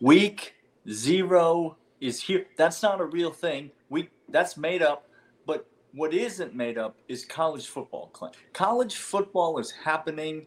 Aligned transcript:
Week 0.00 0.54
zero 0.88 1.76
is 2.00 2.22
here. 2.22 2.46
That's 2.56 2.82
not 2.82 3.00
a 3.00 3.04
real 3.04 3.32
thing. 3.32 3.72
We 3.88 4.10
that's 4.28 4.56
made 4.56 4.82
up. 4.82 5.08
But 5.44 5.66
what 5.92 6.14
isn't 6.14 6.54
made 6.54 6.78
up 6.78 6.96
is 7.08 7.24
college 7.24 7.66
football. 7.66 8.12
College 8.52 8.96
football 8.96 9.58
is 9.58 9.72
happening 9.72 10.46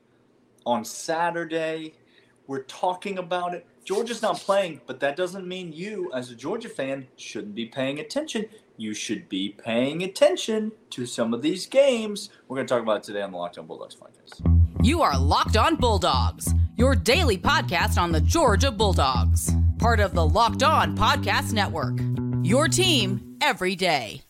on 0.65 0.85
Saturday. 0.85 1.95
We're 2.47 2.63
talking 2.63 3.17
about 3.17 3.53
it. 3.53 3.65
Georgia's 3.83 4.21
not 4.21 4.37
playing, 4.37 4.81
but 4.85 4.99
that 4.99 5.15
doesn't 5.15 5.47
mean 5.47 5.73
you, 5.73 6.11
as 6.13 6.29
a 6.29 6.35
Georgia 6.35 6.69
fan, 6.69 7.07
shouldn't 7.17 7.55
be 7.55 7.65
paying 7.65 7.99
attention. 7.99 8.45
You 8.77 8.93
should 8.93 9.27
be 9.27 9.49
paying 9.49 10.03
attention 10.03 10.71
to 10.91 11.05
some 11.05 11.33
of 11.33 11.41
these 11.41 11.65
games. 11.65 12.29
We're 12.47 12.57
going 12.57 12.67
to 12.67 12.73
talk 12.73 12.83
about 12.83 13.03
today 13.03 13.21
on 13.21 13.31
the 13.31 13.37
Locked 13.37 13.57
On 13.57 13.65
Bulldogs 13.65 13.95
podcast. 13.95 14.85
You 14.85 15.01
are 15.01 15.19
Locked 15.19 15.57
On 15.57 15.75
Bulldogs, 15.75 16.53
your 16.81 16.95
daily 16.95 17.37
podcast 17.37 18.01
on 18.01 18.11
the 18.11 18.19
Georgia 18.21 18.71
Bulldogs, 18.71 19.53
part 19.77 19.99
of 19.99 20.15
the 20.15 20.25
Locked 20.27 20.63
On 20.63 20.97
Podcast 20.97 21.53
Network. 21.53 21.99
Your 22.41 22.67
team 22.67 23.37
every 23.39 23.75
day. 23.75 24.23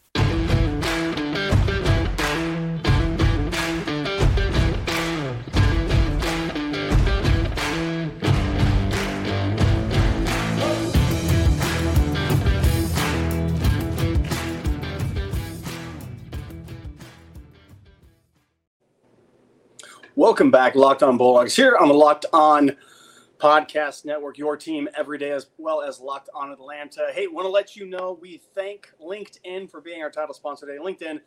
Welcome 20.31 20.49
back, 20.49 20.75
Locked 20.75 21.03
On 21.03 21.17
Bulldogs, 21.17 21.57
here 21.57 21.75
on 21.75 21.89
the 21.89 21.93
Locked 21.93 22.25
On 22.31 22.71
Podcast 23.37 24.05
Network, 24.05 24.37
your 24.37 24.55
team 24.55 24.87
every 24.97 25.17
day, 25.17 25.31
as 25.31 25.47
well 25.57 25.81
as 25.81 25.99
Locked 25.99 26.29
On 26.33 26.53
Atlanta. 26.53 27.07
Hey, 27.13 27.27
want 27.27 27.45
to 27.45 27.49
let 27.49 27.75
you 27.75 27.85
know 27.85 28.17
we 28.21 28.39
thank 28.55 28.89
LinkedIn 29.03 29.69
for 29.69 29.81
being 29.81 30.01
our 30.01 30.09
title 30.09 30.33
sponsor 30.33 30.65
today. 30.65 30.79
LinkedIn, 30.79 31.19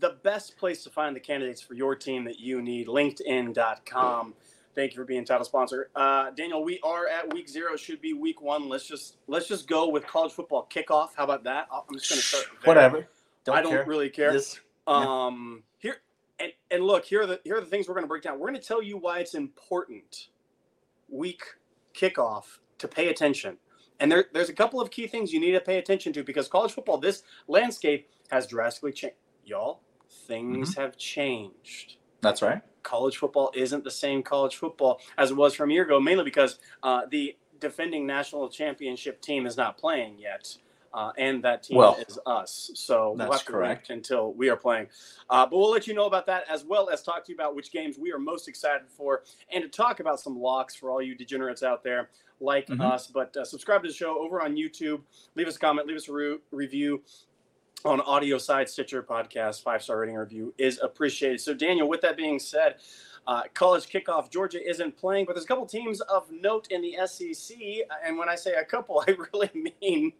the 0.00 0.16
best 0.24 0.56
place 0.56 0.82
to 0.82 0.90
find 0.90 1.14
the 1.14 1.20
candidates 1.20 1.62
for 1.62 1.74
your 1.74 1.94
team 1.94 2.24
that 2.24 2.40
you 2.40 2.60
need, 2.60 2.88
linkedin.com. 2.88 4.34
Thank 4.74 4.94
you 4.94 4.96
for 4.96 5.04
being 5.04 5.24
title 5.24 5.44
sponsor. 5.44 5.90
Uh, 5.94 6.32
Daniel, 6.32 6.64
we 6.64 6.80
are 6.82 7.06
at 7.06 7.32
week 7.32 7.48
zero. 7.48 7.76
Should 7.76 8.00
be 8.00 8.14
week 8.14 8.42
one. 8.42 8.68
Let's 8.68 8.88
just 8.88 9.18
let's 9.28 9.46
just 9.46 9.68
go 9.68 9.88
with 9.88 10.08
college 10.08 10.32
football 10.32 10.68
kickoff. 10.68 11.10
How 11.14 11.22
about 11.22 11.44
that? 11.44 11.68
I'm 11.72 11.94
just 11.96 12.10
going 12.10 12.20
to 12.20 12.26
start. 12.26 12.46
There. 12.46 12.74
Whatever. 12.74 13.06
Don't 13.44 13.56
I 13.56 13.62
don't 13.62 13.70
care. 13.70 13.84
really 13.86 14.10
care. 14.10 14.32
This, 14.32 14.58
um, 14.88 15.62
and 16.74 16.84
look 16.84 17.04
here 17.04 17.22
are 17.22 17.26
the 17.26 17.40
here 17.44 17.56
are 17.56 17.60
the 17.60 17.66
things 17.66 17.88
we're 17.88 17.94
going 17.94 18.04
to 18.04 18.08
break 18.08 18.22
down. 18.22 18.38
We're 18.38 18.48
going 18.48 18.60
to 18.60 18.66
tell 18.66 18.82
you 18.82 18.96
why 18.96 19.20
it's 19.20 19.34
important 19.34 20.28
week 21.08 21.42
kickoff 21.94 22.58
to 22.78 22.88
pay 22.88 23.08
attention. 23.08 23.56
And 24.00 24.10
there, 24.10 24.26
there's 24.32 24.48
a 24.48 24.54
couple 24.54 24.80
of 24.80 24.90
key 24.90 25.06
things 25.06 25.32
you 25.32 25.38
need 25.38 25.52
to 25.52 25.60
pay 25.60 25.78
attention 25.78 26.12
to 26.14 26.24
because 26.24 26.48
college 26.48 26.72
football, 26.72 26.98
this 26.98 27.22
landscape 27.46 28.10
has 28.30 28.46
drastically 28.48 28.92
changed. 28.92 29.16
Y'all, 29.44 29.80
things 30.26 30.72
mm-hmm. 30.72 30.80
have 30.80 30.96
changed. 30.96 31.98
That's 32.20 32.42
right. 32.42 32.60
College 32.82 33.18
football 33.18 33.52
isn't 33.54 33.84
the 33.84 33.90
same 33.90 34.22
college 34.22 34.56
football 34.56 35.00
as 35.16 35.30
it 35.30 35.36
was 35.36 35.54
from 35.54 35.70
a 35.70 35.74
year 35.74 35.84
ago, 35.84 36.00
mainly 36.00 36.24
because 36.24 36.58
uh, 36.82 37.02
the 37.08 37.36
defending 37.60 38.06
national 38.06 38.48
championship 38.48 39.20
team 39.20 39.46
is 39.46 39.56
not 39.56 39.78
playing 39.78 40.18
yet 40.18 40.56
uh, 40.94 41.12
and 41.18 41.42
that 41.42 41.64
team 41.64 41.76
well, 41.76 41.98
is 42.08 42.18
us. 42.24 42.70
So 42.74 43.14
that's 43.18 43.28
we'll 43.28 43.38
correct. 43.40 43.90
until 43.90 44.32
we 44.32 44.48
are 44.48 44.56
playing. 44.56 44.86
Uh, 45.28 45.44
but 45.44 45.58
we'll 45.58 45.70
let 45.70 45.86
you 45.86 45.94
know 45.94 46.06
about 46.06 46.24
that 46.26 46.44
as 46.48 46.64
well 46.64 46.88
as 46.88 47.02
talk 47.02 47.24
to 47.26 47.32
you 47.32 47.36
about 47.36 47.56
which 47.56 47.72
games 47.72 47.98
we 47.98 48.12
are 48.12 48.18
most 48.18 48.48
excited 48.48 48.86
for 48.88 49.24
and 49.52 49.62
to 49.62 49.68
talk 49.68 50.00
about 50.00 50.20
some 50.20 50.38
locks 50.38 50.74
for 50.74 50.90
all 50.90 51.02
you 51.02 51.14
degenerates 51.14 51.62
out 51.62 51.82
there 51.82 52.10
like 52.40 52.68
mm-hmm. 52.68 52.80
us. 52.80 53.08
But 53.08 53.36
uh, 53.36 53.44
subscribe 53.44 53.82
to 53.82 53.88
the 53.88 53.94
show 53.94 54.22
over 54.22 54.40
on 54.40 54.54
YouTube. 54.54 55.00
Leave 55.34 55.48
us 55.48 55.56
a 55.56 55.58
comment, 55.58 55.88
leave 55.88 55.96
us 55.96 56.08
a 56.08 56.12
re- 56.12 56.38
review 56.52 57.02
on 57.84 58.00
audio 58.02 58.38
side, 58.38 58.68
Stitcher 58.68 59.02
podcast, 59.02 59.62
five 59.62 59.82
star 59.82 59.98
rating 59.98 60.14
review 60.14 60.54
is 60.56 60.80
appreciated. 60.82 61.40
So, 61.40 61.52
Daniel, 61.52 61.88
with 61.88 62.00
that 62.00 62.16
being 62.16 62.38
said, 62.38 62.76
uh, 63.26 63.42
college 63.52 63.88
kickoff, 63.88 64.30
Georgia 64.30 64.66
isn't 64.66 64.96
playing, 64.96 65.26
but 65.26 65.34
there's 65.34 65.44
a 65.44 65.48
couple 65.48 65.66
teams 65.66 66.00
of 66.02 66.30
note 66.30 66.68
in 66.70 66.82
the 66.82 66.96
SEC. 67.06 67.56
And 68.06 68.16
when 68.16 68.28
I 68.28 68.36
say 68.36 68.54
a 68.54 68.64
couple, 68.64 69.04
I 69.08 69.16
really 69.32 69.50
mean 69.82 70.12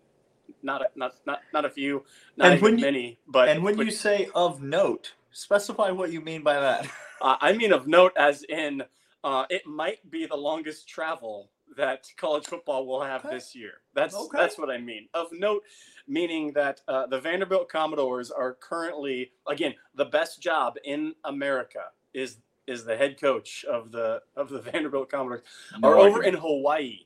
not 0.62 0.82
a, 0.82 0.86
not 0.96 1.14
not 1.26 1.40
not 1.52 1.64
a 1.64 1.70
few, 1.70 2.04
not 2.36 2.52
and 2.52 2.60
even 2.60 2.80
many. 2.80 3.18
But 3.26 3.48
and 3.48 3.62
when 3.62 3.76
but, 3.76 3.86
you 3.86 3.92
say 3.92 4.28
of 4.34 4.62
note, 4.62 5.12
specify 5.32 5.90
what 5.90 6.12
you 6.12 6.20
mean 6.20 6.42
by 6.42 6.58
that. 6.60 6.86
uh, 7.22 7.36
I 7.40 7.52
mean 7.52 7.72
of 7.72 7.86
note, 7.86 8.12
as 8.16 8.42
in 8.44 8.82
uh, 9.22 9.44
it 9.50 9.66
might 9.66 10.10
be 10.10 10.26
the 10.26 10.36
longest 10.36 10.88
travel 10.88 11.50
that 11.76 12.06
college 12.16 12.46
football 12.46 12.86
will 12.86 13.02
have 13.02 13.24
okay. 13.24 13.34
this 13.34 13.54
year. 13.54 13.74
That's 13.94 14.14
okay. 14.14 14.38
that's 14.38 14.58
what 14.58 14.70
I 14.70 14.78
mean. 14.78 15.08
Of 15.14 15.28
note, 15.32 15.62
meaning 16.06 16.52
that 16.52 16.80
uh, 16.88 17.06
the 17.06 17.20
Vanderbilt 17.20 17.68
Commodores 17.68 18.30
are 18.30 18.54
currently 18.54 19.32
again 19.48 19.74
the 19.94 20.06
best 20.06 20.40
job 20.40 20.76
in 20.84 21.14
America 21.24 21.84
is 22.12 22.38
is 22.66 22.84
the 22.84 22.96
head 22.96 23.20
coach 23.20 23.64
of 23.64 23.92
the 23.92 24.20
of 24.36 24.48
the 24.48 24.60
Vanderbilt 24.72 25.10
Commodores 25.10 25.42
no 25.78 25.88
are 25.88 25.96
over 25.96 26.22
in 26.22 26.34
Hawaii 26.34 27.00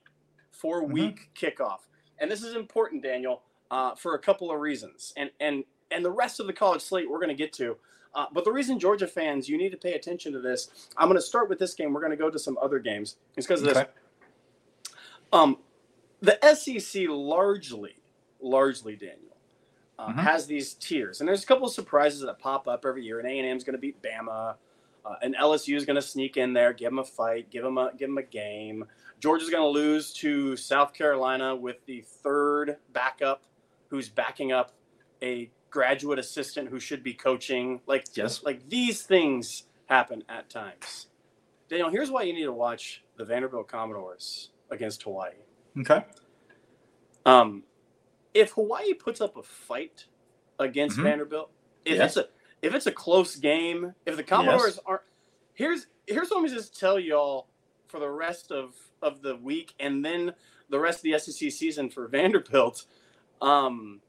for 0.51 0.83
mm-hmm. 0.83 0.93
week 0.93 1.29
kickoff 1.39 1.79
and 2.19 2.29
this 2.29 2.43
is 2.43 2.55
important, 2.55 3.03
Daniel, 3.03 3.41
uh, 3.71 3.95
for 3.95 4.15
a 4.15 4.19
couple 4.19 4.51
of 4.51 4.59
reasons, 4.59 5.13
and 5.17 5.29
and 5.39 5.63
and 5.91 6.03
the 6.03 6.11
rest 6.11 6.39
of 6.39 6.47
the 6.47 6.53
college 6.53 6.81
slate 6.81 7.09
we're 7.09 7.19
going 7.19 7.29
to 7.29 7.35
get 7.35 7.53
to. 7.53 7.77
Uh, 8.15 8.25
but 8.33 8.43
the 8.43 8.51
reason 8.51 8.79
Georgia 8.79 9.07
fans, 9.07 9.47
you 9.47 9.57
need 9.57 9.69
to 9.69 9.77
pay 9.77 9.93
attention 9.93 10.33
to 10.33 10.39
this. 10.39 10.89
I'm 10.97 11.07
going 11.07 11.19
to 11.19 11.25
start 11.25 11.47
with 11.47 11.59
this 11.59 11.75
game. 11.75 11.93
We're 11.93 12.01
going 12.01 12.11
to 12.11 12.17
go 12.17 12.31
to 12.31 12.39
some 12.39 12.57
other 12.59 12.79
games. 12.79 13.17
It's 13.37 13.45
because 13.45 13.61
of 13.61 13.69
okay. 13.69 13.81
this. 13.81 14.93
Um, 15.31 15.57
the 16.21 16.37
SEC 16.55 17.03
largely, 17.07 17.95
largely, 18.41 18.95
Daniel, 18.95 19.37
uh, 19.99 20.07
mm-hmm. 20.07 20.19
has 20.19 20.47
these 20.47 20.73
tiers, 20.73 21.19
and 21.19 21.29
there's 21.29 21.43
a 21.43 21.45
couple 21.45 21.67
of 21.67 21.73
surprises 21.73 22.21
that 22.21 22.39
pop 22.39 22.67
up 22.67 22.85
every 22.85 23.05
year. 23.05 23.19
And 23.19 23.27
A 23.27 23.37
and 23.37 23.47
M 23.47 23.57
is 23.57 23.63
going 23.63 23.75
to 23.75 23.79
beat 23.79 24.01
Bama, 24.01 24.55
uh, 25.05 25.15
and 25.21 25.35
LSU 25.35 25.75
is 25.75 25.85
going 25.85 25.95
to 25.95 26.01
sneak 26.01 26.37
in 26.37 26.53
there, 26.53 26.73
give 26.73 26.91
them 26.91 26.99
a 26.99 27.03
fight, 27.03 27.49
give 27.49 27.63
them 27.63 27.77
a 27.77 27.91
give 27.97 28.09
them 28.09 28.17
a 28.17 28.23
game. 28.23 28.85
Georgia's 29.19 29.49
going 29.49 29.63
to 29.63 29.67
lose 29.67 30.13
to 30.13 30.55
South 30.55 30.93
Carolina 30.93 31.55
with 31.55 31.85
the 31.85 32.01
third 32.23 32.77
backup 32.93 33.43
who's 33.89 34.07
backing 34.07 34.51
up 34.51 34.71
a 35.21 35.49
graduate 35.69 36.19
assistant 36.19 36.69
who 36.69 36.79
should 36.79 37.03
be 37.03 37.13
coaching. 37.13 37.81
Like, 37.85 38.05
yes. 38.13 38.43
like 38.43 38.67
these 38.69 39.01
things 39.03 39.63
happen 39.87 40.23
at 40.29 40.49
times. 40.49 41.07
Daniel, 41.69 41.89
here's 41.89 42.09
why 42.09 42.23
you 42.23 42.33
need 42.33 42.45
to 42.45 42.53
watch 42.53 43.03
the 43.17 43.25
Vanderbilt 43.25 43.67
Commodores 43.67 44.49
against 44.71 45.03
Hawaii. 45.03 45.33
Okay. 45.79 46.03
Um, 47.25 47.63
if 48.33 48.51
Hawaii 48.51 48.93
puts 48.93 49.21
up 49.21 49.37
a 49.37 49.43
fight 49.43 50.05
against 50.57 50.95
mm-hmm. 50.95 51.05
Vanderbilt, 51.05 51.51
if 51.85 51.97
yes. 51.97 52.17
it's 52.17 52.27
a 52.27 52.29
if 52.61 52.73
it's 52.73 52.87
a 52.87 52.91
close 52.91 53.35
game, 53.35 53.93
if 54.05 54.17
the 54.17 54.23
Commodores 54.23 54.75
yes. 54.75 54.79
aren't 54.85 55.01
here's 55.53 55.87
here's 56.07 56.29
what 56.29 56.39
I'm 56.39 56.47
just 56.47 56.79
tell 56.79 56.99
y'all 56.99 57.47
for 57.87 57.99
the 57.99 58.09
rest 58.09 58.51
of 58.51 58.73
of 59.01 59.21
the 59.21 59.35
week 59.35 59.73
and 59.79 60.03
then 60.03 60.33
the 60.69 60.79
rest 60.79 60.99
of 60.99 61.03
the 61.03 61.19
SEC 61.19 61.51
season 61.51 61.89
for 61.89 62.07
Vanderbilt. 62.07 62.85
Um, 63.41 64.01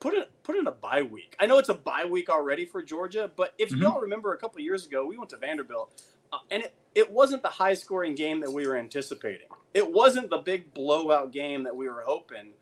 put 0.00 0.14
it 0.14 0.30
put 0.42 0.56
in 0.56 0.66
a 0.66 0.72
bye 0.72 1.02
week. 1.02 1.36
I 1.38 1.46
know 1.46 1.58
it's 1.58 1.68
a 1.68 1.74
bye 1.74 2.04
week 2.04 2.28
already 2.28 2.64
for 2.64 2.82
Georgia, 2.82 3.30
but 3.34 3.54
if 3.58 3.70
mm-hmm. 3.70 3.82
y'all 3.82 4.00
remember 4.00 4.32
a 4.32 4.38
couple 4.38 4.60
years 4.60 4.86
ago, 4.86 5.06
we 5.06 5.16
went 5.16 5.30
to 5.30 5.36
Vanderbilt, 5.36 6.02
uh, 6.32 6.38
and 6.50 6.64
it, 6.64 6.74
it 6.94 7.10
wasn't 7.10 7.42
the 7.42 7.48
high 7.48 7.74
scoring 7.74 8.14
game 8.14 8.40
that 8.40 8.52
we 8.52 8.66
were 8.66 8.76
anticipating. 8.76 9.48
It 9.72 9.90
wasn't 9.90 10.30
the 10.30 10.38
big 10.38 10.72
blowout 10.74 11.32
game 11.32 11.64
that 11.64 11.74
we 11.74 11.88
were 11.88 12.04
hoping. 12.06 12.52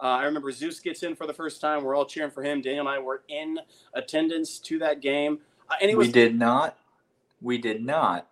Uh, 0.00 0.06
I 0.06 0.24
remember 0.24 0.52
Zeus 0.52 0.80
gets 0.80 1.02
in 1.02 1.16
for 1.16 1.26
the 1.26 1.32
first 1.32 1.60
time. 1.60 1.82
We're 1.82 1.96
all 1.96 2.06
cheering 2.06 2.30
for 2.30 2.42
him. 2.42 2.60
Daniel 2.60 2.86
and 2.86 2.88
I 2.88 2.98
were 2.98 3.22
in 3.28 3.58
attendance 3.94 4.58
to 4.60 4.78
that 4.78 5.00
game, 5.00 5.40
uh, 5.68 5.74
and 5.80 5.96
was, 5.96 6.06
we 6.06 6.12
did 6.12 6.38
not. 6.38 6.76
We 7.40 7.58
did 7.58 7.84
not 7.84 8.28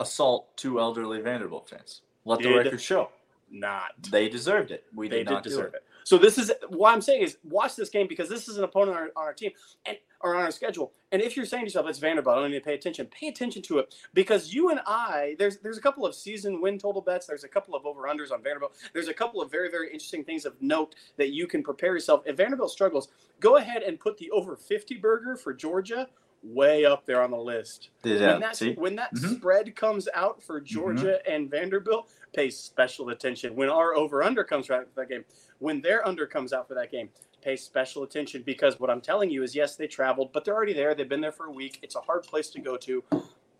assault 0.00 0.56
two 0.56 0.80
elderly 0.80 1.20
Vanderbilt 1.20 1.68
fans. 1.68 2.02
Let 2.24 2.40
the 2.40 2.54
record 2.54 2.80
show. 2.80 3.10
Not. 3.50 3.92
They 4.10 4.28
deserved 4.28 4.70
it. 4.70 4.84
We 4.94 5.08
they 5.08 5.18
did 5.18 5.30
not 5.30 5.42
deserve 5.42 5.74
it. 5.74 5.76
it. 5.76 5.84
So 6.08 6.16
this 6.16 6.38
is 6.38 6.50
what 6.68 6.94
I'm 6.94 7.02
saying 7.02 7.20
is 7.20 7.36
watch 7.44 7.76
this 7.76 7.90
game 7.90 8.06
because 8.08 8.30
this 8.30 8.48
is 8.48 8.56
an 8.56 8.64
opponent 8.64 8.96
on 8.96 9.02
our, 9.02 9.08
on 9.14 9.24
our, 9.24 9.34
team 9.34 9.50
and 9.84 9.98
or 10.22 10.34
on 10.36 10.42
our 10.42 10.50
schedule. 10.50 10.94
And 11.12 11.20
if 11.20 11.36
you're 11.36 11.44
saying 11.44 11.64
to 11.64 11.66
yourself, 11.66 11.86
it's 11.86 11.98
Vanderbilt, 11.98 12.38
I 12.38 12.40
don't 12.40 12.50
need 12.50 12.60
to 12.60 12.64
pay 12.64 12.72
attention. 12.72 13.04
Pay 13.08 13.28
attention 13.28 13.60
to 13.64 13.76
it 13.80 13.94
because 14.14 14.54
you 14.54 14.70
and 14.70 14.80
I, 14.86 15.36
there's 15.38 15.58
there's 15.58 15.76
a 15.76 15.82
couple 15.82 16.06
of 16.06 16.14
season 16.14 16.62
win 16.62 16.78
total 16.78 17.02
bets. 17.02 17.26
There's 17.26 17.44
a 17.44 17.48
couple 17.48 17.74
of 17.74 17.84
over 17.84 18.04
unders 18.04 18.32
on 18.32 18.42
Vanderbilt. 18.42 18.72
There's 18.94 19.08
a 19.08 19.12
couple 19.12 19.42
of 19.42 19.50
very 19.50 19.70
very 19.70 19.88
interesting 19.88 20.24
things 20.24 20.46
of 20.46 20.54
note 20.62 20.94
that 21.18 21.34
you 21.34 21.46
can 21.46 21.62
prepare 21.62 21.92
yourself. 21.92 22.22
If 22.24 22.38
Vanderbilt 22.38 22.70
struggles, 22.70 23.08
go 23.38 23.58
ahead 23.58 23.82
and 23.82 24.00
put 24.00 24.16
the 24.16 24.30
over 24.30 24.56
50 24.56 24.96
burger 24.96 25.36
for 25.36 25.52
Georgia 25.52 26.08
way 26.42 26.84
up 26.84 27.04
there 27.06 27.22
on 27.22 27.30
the 27.30 27.38
list. 27.38 27.90
Yeah, 28.04 28.32
when 28.32 28.40
that, 28.40 28.74
when 28.76 28.96
that 28.96 29.14
mm-hmm. 29.14 29.34
spread 29.34 29.76
comes 29.76 30.08
out 30.14 30.42
for 30.42 30.60
mm-hmm. 30.60 30.66
Georgia 30.66 31.20
mm-hmm. 31.26 31.32
and 31.32 31.50
Vanderbilt, 31.50 32.10
pay 32.34 32.50
special 32.50 33.08
attention. 33.10 33.54
When 33.54 33.68
our 33.68 33.94
over 33.94 34.22
under 34.22 34.44
comes 34.44 34.70
out 34.70 34.86
for 34.92 35.00
that 35.00 35.08
game, 35.08 35.24
when 35.58 35.80
their 35.80 36.06
under 36.06 36.26
comes 36.26 36.52
out 36.52 36.68
for 36.68 36.74
that 36.74 36.90
game, 36.90 37.10
pay 37.42 37.56
special 37.56 38.02
attention 38.02 38.42
because 38.44 38.80
what 38.80 38.90
I'm 38.90 39.00
telling 39.00 39.30
you 39.30 39.42
is 39.42 39.54
yes, 39.54 39.76
they 39.76 39.86
traveled, 39.86 40.32
but 40.32 40.44
they're 40.44 40.54
already 40.54 40.72
there. 40.72 40.94
They've 40.94 41.08
been 41.08 41.20
there 41.20 41.32
for 41.32 41.46
a 41.46 41.52
week. 41.52 41.78
It's 41.82 41.96
a 41.96 42.00
hard 42.00 42.24
place 42.24 42.50
to 42.50 42.60
go 42.60 42.76
to. 42.78 43.02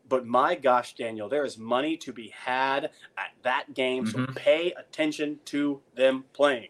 But 0.09 0.27
my 0.27 0.55
gosh, 0.55 0.95
Daniel, 0.95 1.29
there 1.29 1.45
is 1.45 1.59
money 1.59 1.97
to 1.99 2.13
be 2.13 2.29
had 2.29 2.85
at 3.19 3.33
that 3.43 3.75
game. 3.75 4.07
So 4.07 4.19
Mhm. 4.19 4.37
pay 4.37 4.73
attention 4.73 5.41
to 5.47 5.83
them 5.95 6.25
playing. 6.33 6.69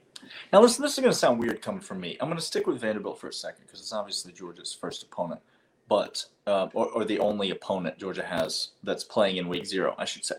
Now, 0.52 0.60
listen, 0.60 0.82
this 0.82 0.94
is 0.94 0.98
going 0.98 1.12
to 1.12 1.18
sound 1.18 1.38
weird 1.38 1.62
coming 1.62 1.80
from 1.80 2.00
me. 2.00 2.16
I'm 2.20 2.28
going 2.28 2.38
to 2.38 2.44
stick 2.44 2.66
with 2.66 2.80
Vanderbilt 2.80 3.20
for 3.20 3.28
a 3.28 3.32
second 3.32 3.64
because 3.66 3.80
it's 3.80 3.92
obviously 3.92 4.32
Georgia's 4.32 4.74
first 4.74 5.04
opponent, 5.04 5.40
but 5.88 6.24
uh, 6.46 6.68
or, 6.74 6.86
or 6.88 7.04
the 7.04 7.18
only 7.18 7.50
opponent 7.50 7.98
Georgia 7.98 8.24
has 8.24 8.70
that's 8.82 9.04
playing 9.04 9.36
in 9.36 9.48
week 9.48 9.66
zero, 9.66 9.94
I 9.98 10.04
should 10.04 10.24
say. 10.24 10.36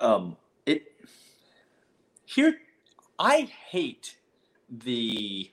Um, 0.00 0.36
it 0.66 0.92
here, 2.24 2.58
I 3.18 3.42
hate 3.70 4.16
the 4.70 5.50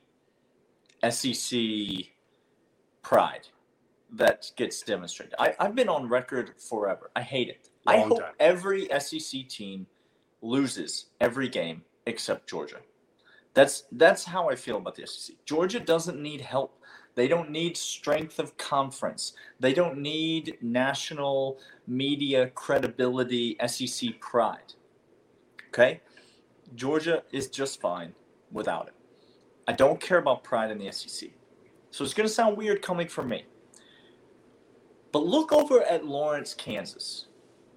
SEC 1.09 1.59
pride 3.01 3.47
that 4.11 4.51
gets 4.55 4.81
demonstrated. 4.81 5.35
I, 5.39 5.53
I've 5.59 5.75
been 5.75 5.89
on 5.89 6.07
record 6.07 6.53
forever. 6.57 7.11
I 7.15 7.21
hate 7.21 7.49
it. 7.49 7.69
I 7.87 7.99
hope 7.99 8.19
time. 8.19 8.33
every 8.39 8.87
SEC 8.99 9.47
team 9.47 9.87
loses 10.41 11.07
every 11.21 11.47
game 11.47 11.83
except 12.05 12.49
Georgia. 12.49 12.77
That's 13.53 13.85
that's 13.93 14.25
how 14.25 14.49
I 14.49 14.55
feel 14.55 14.77
about 14.77 14.95
the 14.95 15.07
SEC. 15.07 15.35
Georgia 15.45 15.79
doesn't 15.79 16.21
need 16.21 16.41
help. 16.41 16.77
They 17.15 17.29
don't 17.29 17.49
need 17.49 17.77
strength 17.77 18.39
of 18.39 18.57
conference. 18.57 19.33
They 19.59 19.73
don't 19.73 19.97
need 19.97 20.57
national 20.61 21.57
media 21.87 22.47
credibility, 22.47 23.57
SEC 23.65 24.19
pride. 24.19 24.73
Okay? 25.69 26.01
Georgia 26.75 27.23
is 27.31 27.47
just 27.47 27.79
fine 27.79 28.13
without 28.51 28.87
it. 28.87 28.93
I 29.67 29.71
don't 29.71 29.99
care 29.99 30.17
about 30.17 30.43
pride 30.43 30.71
in 30.71 30.77
the 30.77 30.91
SEC. 30.91 31.29
So 31.91 32.03
it's 32.03 32.13
going 32.13 32.27
to 32.27 32.33
sound 32.33 32.57
weird 32.57 32.81
coming 32.81 33.07
from 33.07 33.29
me. 33.29 33.45
But 35.13 35.25
look 35.25 35.53
over 35.53 35.81
at 35.83 36.05
Lawrence, 36.05 36.53
Kansas. 36.53 37.27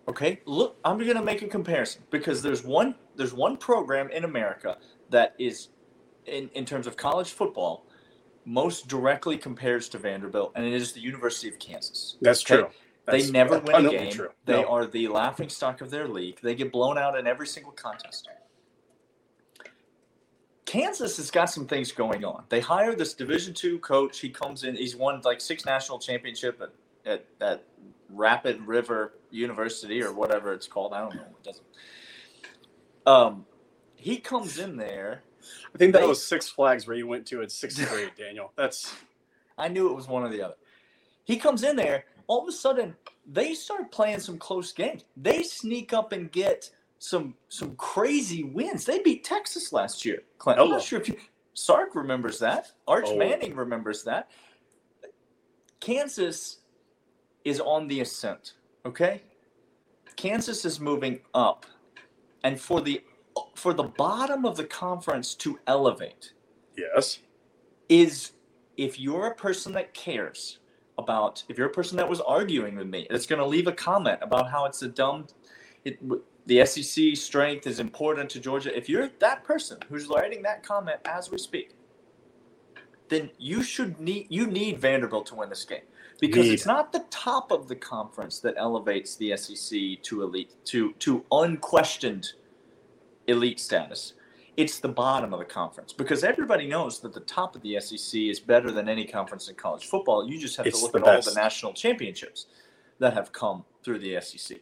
Okay? 0.09 0.41
Look, 0.45 0.77
I'm 0.85 0.99
going 0.99 1.15
to 1.15 1.23
make 1.23 1.43
a 1.43 1.47
comparison 1.47 2.03
because 2.11 2.43
there's 2.43 2.65
one 2.65 2.97
there's 3.15 3.33
one 3.33 3.57
program 3.57 4.11
in 4.11 4.25
America 4.25 4.79
that 5.11 5.35
is 5.39 5.69
in 6.27 6.51
in 6.55 6.65
terms 6.65 6.89
of 6.89 6.97
college 6.97 7.31
football 7.31 7.85
most 8.49 8.89
directly 8.89 9.37
compares 9.37 9.89
to 9.91 9.99
Vanderbilt 9.99 10.53
and 10.57 10.65
it 10.65 10.73
is 10.73 10.93
the 10.93 11.01
University 11.01 11.49
of 11.49 11.59
Kansas. 11.59 12.17
That's 12.21 12.43
Okay? 12.43 12.63
true. 12.63 12.71
That's 13.05 13.27
they 13.27 13.31
never 13.33 13.59
win 13.59 13.87
a 13.87 13.91
game. 13.91 14.13
True. 14.13 14.31
They 14.47 14.63
No. 14.63 14.69
are 14.69 14.87
the 14.87 15.09
laughing 15.09 15.49
stock 15.51 15.81
of 15.81 15.91
their 15.91 16.09
league. 16.09 16.41
They 16.43 16.55
get 16.55 16.73
blown 16.73 16.99
out 16.99 17.19
in 17.19 17.27
every 17.27 17.47
single 17.47 17.73
contest. 17.73 18.29
Kansas 20.67 21.17
has 21.17 21.31
got 21.31 21.47
some 21.47 21.67
things 21.67 21.93
going 21.93 22.25
on. 22.25 22.45
They 22.51 22.61
hire 22.61 22.95
this 22.95 23.15
Division 23.15 23.55
two 23.55 23.79
coach. 23.81 24.21
He 24.21 24.31
comes 24.31 24.65
in. 24.65 24.77
He's 24.77 24.97
won 24.97 25.21
like 25.25 25.41
six 25.41 25.65
national 25.65 25.99
championship 25.99 26.61
at, 26.61 26.73
at, 27.11 27.27
at 27.41 27.65
Rapid 28.11 28.61
River 28.67 29.15
University 29.31 30.03
or 30.03 30.13
whatever 30.13 30.53
it's 30.53 30.67
called. 30.67 30.93
I 30.93 31.01
don't 31.01 31.15
know. 31.15 31.23
It 31.39 31.43
doesn't. 31.45 31.67
Um, 33.07 33.47
he 33.97 34.19
comes 34.19 34.59
in 34.59 34.77
there. 34.77 35.25
I 35.75 35.79
think 35.79 35.93
that 35.93 36.01
they- 36.03 36.07
was 36.07 36.25
Six 36.25 36.49
Flags 36.49 36.87
where 36.87 36.97
you 36.97 37.07
went 37.07 37.27
to 37.29 37.43
at 37.43 37.51
sixth 37.53 37.89
grade, 37.91 38.13
Daniel. 38.17 38.53
That's 38.57 38.95
I 39.57 39.69
knew 39.69 39.91
it 39.91 39.95
was 39.95 40.07
one 40.09 40.23
or 40.23 40.29
the 40.29 40.43
other. 40.43 40.55
He 41.25 41.37
comes 41.37 41.63
in 41.65 41.77
there. 41.77 42.05
All 42.27 42.43
of 42.43 42.49
a 42.49 42.53
sudden, 42.53 42.95
they 43.27 43.55
start 43.55 43.91
playing 43.91 44.21
some 44.21 44.39
close 44.39 44.73
games. 44.73 45.05
They 45.17 45.43
sneak 45.43 45.93
up 45.93 46.13
and 46.13 46.31
get 46.31 46.71
some 46.99 47.35
some 47.49 47.75
crazy 47.77 48.45
wins. 48.45 48.85
They 48.85 48.99
beat 49.01 49.25
Texas 49.25 49.73
last 49.73 50.05
year. 50.05 50.23
Clint, 50.39 50.61
I'm 50.61 50.69
not 50.71 50.83
sure 50.83 51.01
if 51.01 51.09
you 51.09 51.17
Sark 51.55 51.95
remembers 51.95 52.39
that. 52.39 52.73
Arch 52.87 53.07
Oh. 53.09 53.17
Manning 53.17 53.55
remembers 53.57 54.05
that. 54.05 54.31
Kansas 55.81 56.59
is 57.45 57.61
on 57.61 57.89
the 57.89 58.01
ascent. 58.01 58.55
Okay, 58.85 59.23
Kansas 60.17 60.65
is 60.65 60.81
moving 60.81 61.21
up, 61.35 61.67
and 62.45 62.61
for 62.61 62.81
the 62.81 63.03
for 63.59 63.75
the 63.75 63.83
bottom 63.83 64.45
of 64.45 64.57
the 64.57 64.65
conference 64.65 65.35
to 65.35 65.59
elevate 65.67 66.33
yes. 66.77 67.19
is 67.89 68.33
if 68.77 69.01
you're 69.01 69.27
a 69.27 69.35
person 69.35 69.73
that 69.73 69.93
cares 69.93 70.61
about 70.97 71.43
if 71.49 71.59
you're 71.59 71.67
a 71.67 71.73
person 71.73 71.97
that 71.97 72.09
was 72.09 72.21
arguing 72.21 72.77
with 72.77 72.87
me 72.87 73.07
that's 73.11 73.27
going 73.27 73.41
to 73.41 73.47
leave 73.47 73.67
a 73.67 73.73
comment 73.73 74.19
about 74.23 74.49
how 74.51 74.65
it's 74.65 74.83
a 74.83 74.89
dumb 74.89 75.27
it, 75.85 75.99
the 76.47 76.65
sec 76.65 77.17
strength 77.17 77.67
is 77.67 77.81
important 77.81 78.31
to 78.31 78.39
georgia 78.41 78.75
if 78.77 78.89
you're 78.89 79.11
that 79.19 79.43
person 79.45 79.77
who's 79.89 80.07
writing 80.07 80.43
that 80.43 80.63
comment 80.63 80.99
as 81.05 81.31
we 81.31 81.39
speak 81.39 81.75
then 83.09 83.29
you 83.39 83.63
should 83.63 83.99
need 83.99 84.27
you 84.29 84.47
need 84.47 84.79
vanderbilt 84.79 85.27
to 85.27 85.35
win 85.35 85.49
this 85.49 85.65
game 85.65 85.83
because 86.21 86.47
Need. 86.47 86.55
it's 86.55 86.67
not 86.67 86.93
the 86.93 87.05
top 87.11 87.51
of 87.51 87.69
the 87.69 87.77
conference 87.77 88.41
that 88.41 88.55
elevates 88.57 89.17
the 89.17 89.37
sec 89.37 90.03
to 90.03 90.23
elite 90.23 90.55
to 90.67 90.93
to 90.95 91.25
unquestioned 91.33 92.33
elite 93.29 93.61
status 93.61 94.15
it's 94.59 94.81
the 94.81 94.89
bottom 94.89 95.33
of 95.33 95.39
the 95.39 95.45
conference 95.45 95.93
because 95.93 96.25
everybody 96.25 96.67
knows 96.67 96.99
that 96.99 97.15
the 97.15 97.21
top 97.21 97.55
of 97.55 97.63
the 97.63 97.79
SEC 97.79 98.21
is 98.23 98.41
better 98.41 98.73
than 98.73 98.89
any 98.89 99.05
conference 99.05 99.49
in 99.49 99.55
college 99.55 99.87
football. 99.87 100.29
You 100.29 100.37
just 100.37 100.57
have 100.57 100.67
It's 100.67 100.81
to 100.81 100.85
look 100.85 100.97
at 100.97 101.03
all 101.05 101.23
the 101.23 101.41
national 101.41 101.73
championships 101.75 102.47
that 102.99 103.15
have 103.15 103.31
come 103.31 103.65
through 103.85 104.01
the 104.01 104.21
SEC. 104.21 104.59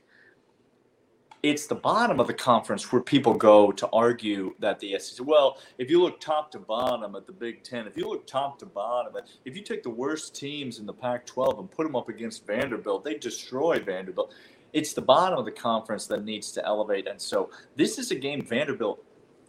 It's 1.43 1.67
the 1.67 1.77
bottom 1.77 2.21
of 2.21 2.27
the 2.27 2.35
conference 2.35 2.93
where 2.93 3.01
people 3.01 3.33
go 3.33 3.73
to 3.73 3.89
argue 3.89 4.55
that 4.59 4.81
the 4.81 4.99
SEC. 4.99 5.27
Well, 5.27 5.57
if 5.79 5.89
you 5.89 6.03
look 6.03 6.21
top 6.21 6.51
to 6.51 6.59
bottom 6.59 7.17
at 7.17 7.27
the 7.27 7.33
Big 7.33 7.63
Ten, 7.63 7.87
if 7.87 7.97
you 7.97 8.07
look 8.07 8.27
top 8.27 8.59
to 8.59 8.67
bottom, 8.67 9.15
if 9.47 9.57
you 9.57 9.63
take 9.63 9.83
the 9.83 9.89
worst 9.89 10.37
teams 10.37 10.79
in 10.79 10.85
the 10.85 10.93
Pac-12 10.93 11.59
and 11.59 11.71
put 11.71 11.87
them 11.87 11.97
up 11.97 12.11
against 12.11 12.47
Vanderbilt, 12.47 13.03
they 13.03 13.15
destroy 13.15 13.79
Vanderbilt. 13.79 14.35
It's 14.77 14.93
the 14.93 15.01
bottom 15.01 15.39
of 15.39 15.47
the 15.47 15.53
conference 15.53 16.07
that 16.09 16.23
needs 16.23 16.53
to 16.53 16.65
elevate, 16.67 17.07
and 17.09 17.19
so 17.19 17.51
this 17.77 17.99
is 17.99 18.11
a 18.11 18.15
game 18.15 18.45
Vanderbilt 18.45 19.03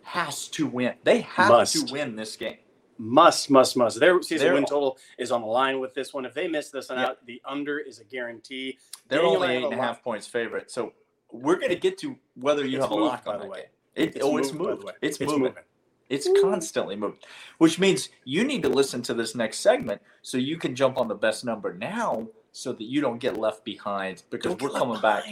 has 0.04 0.48
to 0.50 0.66
win. 0.66 0.94
They 1.04 1.20
have 1.22 1.50
Must. 1.50 1.86
to 1.88 1.94
win 1.94 2.16
this 2.16 2.38
game. 2.38 2.56
Must, 2.98 3.50
must, 3.50 3.76
must. 3.76 4.00
Their 4.00 4.22
season 4.22 4.46
They're- 4.48 4.54
win 4.54 4.64
total 4.66 4.98
is 5.18 5.34
on 5.34 5.42
the 5.42 5.48
line 5.48 5.82
with 5.82 5.94
this 5.94 6.14
one. 6.14 6.26
If 6.26 6.34
they 6.34 6.48
miss 6.48 6.70
this 6.70 6.88
one 6.88 7.00
Yep. 7.00 7.10
out, 7.10 7.26
the 7.26 7.42
under 7.44 7.78
is 7.78 8.00
a 8.00 8.06
guarantee. 8.06 8.78
They're 9.10 9.20
Daniel, 9.20 9.44
only 9.44 9.56
eight 9.58 9.64
and 9.66 9.74
a 9.74 9.78
a 9.78 9.82
half 9.82 10.02
points 10.02 10.26
favorite. 10.28 10.72
So 10.72 10.94
we're 11.34 11.58
going 11.58 11.70
to 11.72 11.76
get 11.76 11.98
to 12.00 12.16
whether 12.36 12.66
you 12.66 12.78
It's 12.78 12.86
have 12.86 12.94
a 12.94 12.96
moved, 12.96 13.08
lock 13.12 13.26
by 13.26 13.34
on 13.34 13.40
the 13.40 13.44
that 13.46 13.52
way. 13.52 13.64
game. 13.98 14.08
It, 14.16 14.18
oh, 14.22 14.38
it's 14.38 14.54
moved, 14.54 14.64
by 14.64 14.70
the 14.70 14.76
moved. 14.86 14.98
It's, 15.02 15.18
It's 15.20 15.30
moving. 15.30 15.44
moving. 15.44 15.64
It's 16.10 16.30
constantly 16.42 16.96
moving, 16.96 17.20
which 17.58 17.80
means 17.80 18.08
you 18.24 18.46
need 18.46 18.64
to 18.64 18.70
listen 18.70 19.02
to 19.02 19.14
this 19.14 19.36
next 19.36 19.60
segment 19.60 20.02
so 20.22 20.38
you 20.38 20.56
can 20.58 20.74
jump 20.74 20.98
on 20.98 21.10
the 21.10 21.16
best 21.16 21.44
number 21.44 21.74
now, 21.74 22.26
so 22.58 22.74
that 22.74 22.84
you 22.84 23.02
don't 23.02 23.20
get 23.20 23.38
left 23.38 23.64
behind. 23.64 24.24
Because 24.30 24.56
Don't 24.56 24.62
we're 24.62 24.78
coming 24.78 25.00
back. 25.00 25.26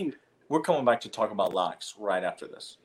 We're 0.48 0.62
coming 0.62 0.86
back 0.86 1.02
to 1.02 1.10
talk 1.10 1.32
about 1.32 1.54
locks 1.54 1.96
right 1.98 2.24
after 2.24 2.48
this. 2.48 2.78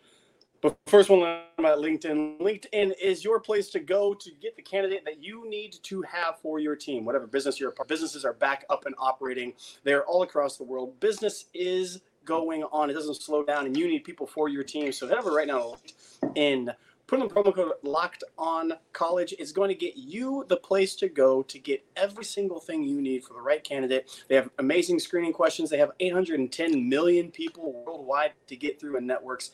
But 0.62 0.76
first 0.87 1.09
one 1.09 1.41
about 1.59 1.79
LinkedIn. 1.79 2.38
LinkedIn 2.41 2.93
is 3.00 3.25
your 3.25 3.41
place 3.41 3.71
to 3.71 3.81
go 3.81 4.12
to 4.14 4.31
get 4.41 4.57
the 4.57 4.62
candidate 4.62 5.05
that 5.07 5.23
you 5.23 5.49
need 5.49 5.75
to 5.85 6.03
have 6.03 6.38
for 6.41 6.59
your 6.59 6.76
team, 6.76 7.05
whatever 7.05 7.26
business 7.26 7.59
you're 7.59 7.71
part. 7.71 7.88
Businesses 7.88 8.25
are 8.25 8.35
back 8.35 8.64
up 8.69 8.85
and 8.85 8.95
operating. 8.99 9.55
They're 9.85 10.05
all 10.05 10.23
across 10.23 10.57
the 10.57 10.64
world. 10.64 10.99
Business 11.00 11.47
is 11.55 12.00
going 12.25 12.62
on. 12.64 12.91
It 12.91 12.95
doesn't 12.95 13.23
slow 13.23 13.43
down, 13.43 13.67
and 13.67 13.76
you 13.76 13.88
need 13.88 14.05
people 14.05 14.26
for 14.26 14.49
your 14.49 14.62
team. 14.62 14.93
So 14.93 15.09
head 15.09 15.19
over 15.19 15.31
right 15.31 15.47
now 15.47 15.76
LinkedIn. 16.23 16.75
Put 17.11 17.21
in 17.21 17.29
the 17.29 17.35
promo 17.35 17.55
code 17.55 17.73
locked 17.83 18.25
on 18.38 18.73
college. 18.93 19.35
It's 19.38 19.52
going 19.52 19.69
to 19.69 19.75
get 19.75 19.97
you 19.97 20.47
the 20.49 20.57
place 20.57 20.95
to 20.97 21.09
go 21.09 21.43
to 21.43 21.59
get 21.59 21.85
every 21.97 22.25
single 22.25 22.61
thing 22.61 22.85
you 22.85 23.02
need 23.02 23.25
for 23.25 23.35
the 23.35 23.43
right 23.43 23.62
candidate. 23.62 24.25
They 24.29 24.37
have 24.37 24.49
amazing 24.59 25.00
screening 25.00 25.33
questions. 25.33 25.69
They 25.71 25.79
have 25.79 25.90
810 25.99 26.88
million 26.88 27.31
people 27.31 27.85
worldwide 27.85 28.33
to 28.47 28.57
get 28.57 28.81
through 28.81 28.97
in 28.97 29.07
networks 29.07 29.50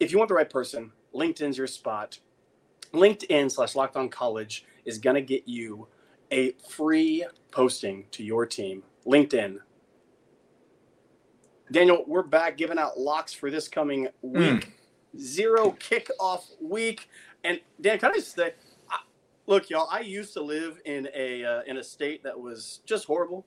if 0.00 0.10
you 0.10 0.18
want 0.18 0.28
the 0.28 0.34
right 0.34 0.48
person, 0.48 0.92
LinkedIn's 1.14 1.58
your 1.58 1.66
spot. 1.66 2.18
LinkedIn 2.92 3.50
slash 3.52 3.76
locked 3.76 3.96
on 3.96 4.08
college 4.08 4.64
is 4.84 4.98
going 4.98 5.14
to 5.14 5.22
get 5.22 5.46
you 5.46 5.86
a 6.32 6.52
free 6.68 7.24
posting 7.52 8.06
to 8.12 8.24
your 8.24 8.46
team. 8.46 8.82
LinkedIn. 9.06 9.58
Daniel, 11.70 12.02
we're 12.06 12.22
back 12.22 12.56
giving 12.56 12.78
out 12.78 12.98
locks 12.98 13.32
for 13.32 13.50
this 13.50 13.68
coming 13.68 14.08
hmm. 14.22 14.54
week. 14.54 14.72
Zero 15.18 15.76
kickoff 15.80 16.44
week. 16.60 17.08
And 17.44 17.60
Dan, 17.80 17.98
can 17.98 18.12
I 18.12 18.14
just 18.16 18.34
say, 18.34 18.54
I, 18.90 18.98
look, 19.46 19.70
y'all, 19.70 19.88
I 19.90 20.00
used 20.00 20.34
to 20.34 20.42
live 20.42 20.80
in 20.84 21.08
a 21.14 21.44
uh, 21.44 21.62
in 21.66 21.78
a 21.78 21.84
state 21.84 22.22
that 22.24 22.38
was 22.38 22.80
just 22.86 23.06
horrible, 23.06 23.46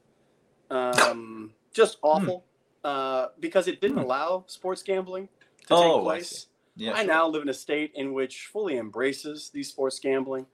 um, 0.72 1.53
just 1.74 1.98
awful, 2.03 2.46
uh, 2.84 3.27
because 3.39 3.67
it 3.67 3.82
didn't 3.82 3.98
Hmm. 3.98 4.03
allow 4.03 4.46
sports 4.48 4.84
gambling 4.84 5.29
to 5.67 5.75
Oh, 5.75 5.75
take 5.75 6.00
place. 6.00 6.48
see. 6.77 6.86
Yeah, 6.86 6.96
I 6.96 7.03
sure. 7.03 7.08
now 7.08 7.27
live 7.27 7.43
in 7.43 7.50
a 7.50 7.53
state 7.53 7.91
in 7.96 8.13
which 8.13 8.48
fully 8.51 8.77
embraces 8.77 9.50
these 9.51 9.70
sports 9.70 10.00
gambling. 10.00 10.48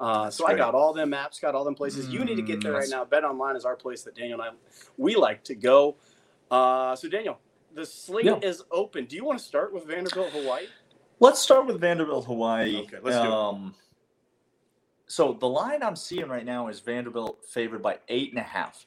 Uh, 0.00 0.30
so 0.30 0.46
I 0.46 0.54
got 0.54 0.74
all 0.74 0.92
them 0.94 1.12
apps, 1.12 1.40
got 1.40 1.54
all 1.54 1.64
them 1.64 1.74
places. 1.74 2.12
you 2.12 2.24
need 2.24 2.36
to 2.36 2.42
get 2.42 2.62
there 2.62 2.72
Mm, 2.72 2.76
right 2.80 2.88
now. 2.90 3.04
Bet 3.04 3.24
Online 3.24 3.56
is 3.56 3.64
our 3.64 3.76
place 3.76 4.02
that 4.02 4.14
Daniel 4.16 4.40
and 4.40 4.50
I 4.50 4.54
we 4.98 5.16
like 5.16 5.44
to 5.44 5.54
go. 5.54 5.96
Uh, 6.50 6.96
so 6.96 7.08
Daniel, 7.08 7.38
the 7.76 7.86
slate 7.86 8.24
Yeah. 8.24 8.38
is 8.42 8.64
open. 8.72 9.04
Do 9.04 9.14
you 9.16 9.24
want 9.24 9.38
to 9.38 9.44
start 9.44 9.72
with 9.72 9.84
Vanderbilt, 9.84 10.30
Hawaii? 10.32 10.66
Let's 11.20 11.40
start 11.40 11.66
with 11.66 11.78
Vanderbilt, 11.80 12.24
Hawaii. 12.26 12.78
Okay, 12.84 12.96
let's 13.02 13.16
do 13.18 13.22
it. 13.24 13.32
um, 13.32 13.74
So 15.06 15.34
the 15.34 15.48
line 15.48 15.82
I'm 15.82 15.94
seeing 15.94 16.26
right 16.28 16.44
now 16.44 16.66
is 16.68 16.80
Vanderbilt 16.80 17.44
favored 17.44 17.82
by 17.82 17.98
eight 18.08 18.30
and 18.30 18.38
a 18.40 18.42
half. 18.42 18.86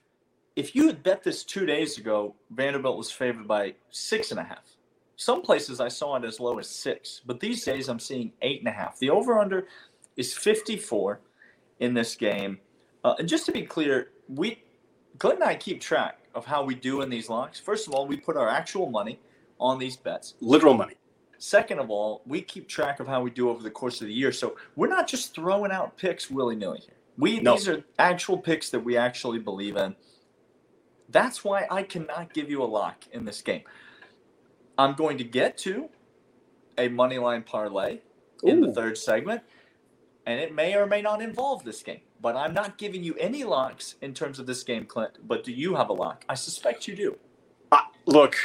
if 0.55 0.75
you 0.75 0.87
had 0.87 1.01
bet 1.03 1.23
this 1.23 1.45
two 1.45 1.65
days 1.65 1.97
ago, 1.97 2.35
Vanderbilt 2.49 2.97
was 2.97 3.09
favored 3.09 3.47
by 3.47 3.73
six 3.91 4.31
and 4.31 4.39
a 4.41 4.43
half. 4.43 4.75
Some 5.15 5.41
places 5.41 5.79
I 5.79 5.87
saw 5.87 6.17
it 6.17 6.25
as 6.25 6.37
low 6.41 6.59
as 6.59 6.67
six, 6.67 7.21
but 7.25 7.39
these 7.39 7.63
days 7.63 7.87
I'm 7.87 7.99
seeing 7.99 8.33
eight 8.41 8.59
and 8.59 8.67
a 8.67 8.71
half. 8.71 8.99
The 8.99 9.09
over 9.09 9.39
under 9.39 9.67
is 10.17 10.33
54 10.35 11.21
in 11.79 11.93
this 11.93 12.13
game. 12.15 12.59
Uh, 13.05 13.15
and 13.19 13.29
just 13.29 13.45
to 13.45 13.53
be 13.53 13.61
clear, 13.61 14.11
we 14.27 14.61
Glenn 15.17 15.35
and 15.35 15.43
I 15.43 15.55
keep 15.55 15.81
track 15.81 16.19
of 16.35 16.45
how 16.45 16.63
we 16.63 16.75
do 16.75 17.01
in 17.01 17.09
these 17.09 17.29
locks. 17.29 17.59
First 17.59 17.87
of 17.87 17.93
all, 17.93 18.07
we 18.07 18.17
put 18.17 18.37
our 18.37 18.47
actual 18.49 18.89
money 18.89 19.19
on 19.59 19.79
these 19.79 19.97
bets. 19.97 20.35
Literal 20.39 20.73
money. 20.73 20.95
Second 21.37 21.79
of 21.79 21.89
all, 21.89 22.21
we 22.25 22.41
keep 22.41 22.67
track 22.67 22.99
of 22.99 23.07
how 23.07 23.21
we 23.21 23.31
do 23.31 23.49
over 23.49 23.63
the 23.63 23.71
course 23.71 24.01
of 24.01 24.07
the 24.07 24.13
year. 24.13 24.31
So 24.31 24.55
we're 24.75 24.87
not 24.87 25.07
just 25.07 25.33
throwing 25.33 25.71
out 25.71 25.97
picks 25.97 26.29
willy 26.29 26.55
nilly 26.55 26.79
here. 26.79 26.95
We 27.17 27.39
No. 27.39 27.53
these 27.53 27.67
are 27.67 27.83
actual 27.97 28.37
picks 28.37 28.69
that 28.69 28.79
we 28.81 28.97
actually 28.97 29.39
believe 29.39 29.75
in. 29.75 29.95
That's 31.09 31.43
why 31.43 31.65
I 31.71 31.83
cannot 31.83 32.33
give 32.33 32.49
you 32.49 32.61
a 32.61 32.65
lock 32.65 33.05
in 33.11 33.25
this 33.25 33.41
game. 33.41 33.63
I'm 34.77 34.93
going 34.95 35.17
to 35.17 35.23
get 35.23 35.57
to 35.59 35.89
a 36.77 36.87
money 36.87 37.17
line 37.17 37.43
parlay 37.43 37.99
in 38.43 38.61
the 38.61 38.71
third 38.71 38.97
segment, 38.97 39.41
and 40.25 40.39
it 40.39 40.53
may 40.53 40.75
or 40.75 40.85
may 40.85 41.01
not 41.01 41.21
involve 41.21 41.63
this 41.63 41.83
game. 41.83 42.01
But 42.21 42.35
I'm 42.35 42.53
not 42.53 42.77
giving 42.77 43.03
you 43.03 43.15
any 43.15 43.43
locks 43.43 43.95
in 44.01 44.13
terms 44.13 44.39
of 44.39 44.45
this 44.45 44.63
game, 44.63 44.85
Clint. 44.85 45.17
But 45.25 45.43
do 45.43 45.51
you 45.53 45.75
have 45.75 45.89
a 45.89 45.93
lock? 45.93 46.25
I 46.27 46.33
suspect 46.35 46.87
you 46.87 46.95
do. 46.95 47.17
Uh, 47.71 47.79
look, 48.05 48.35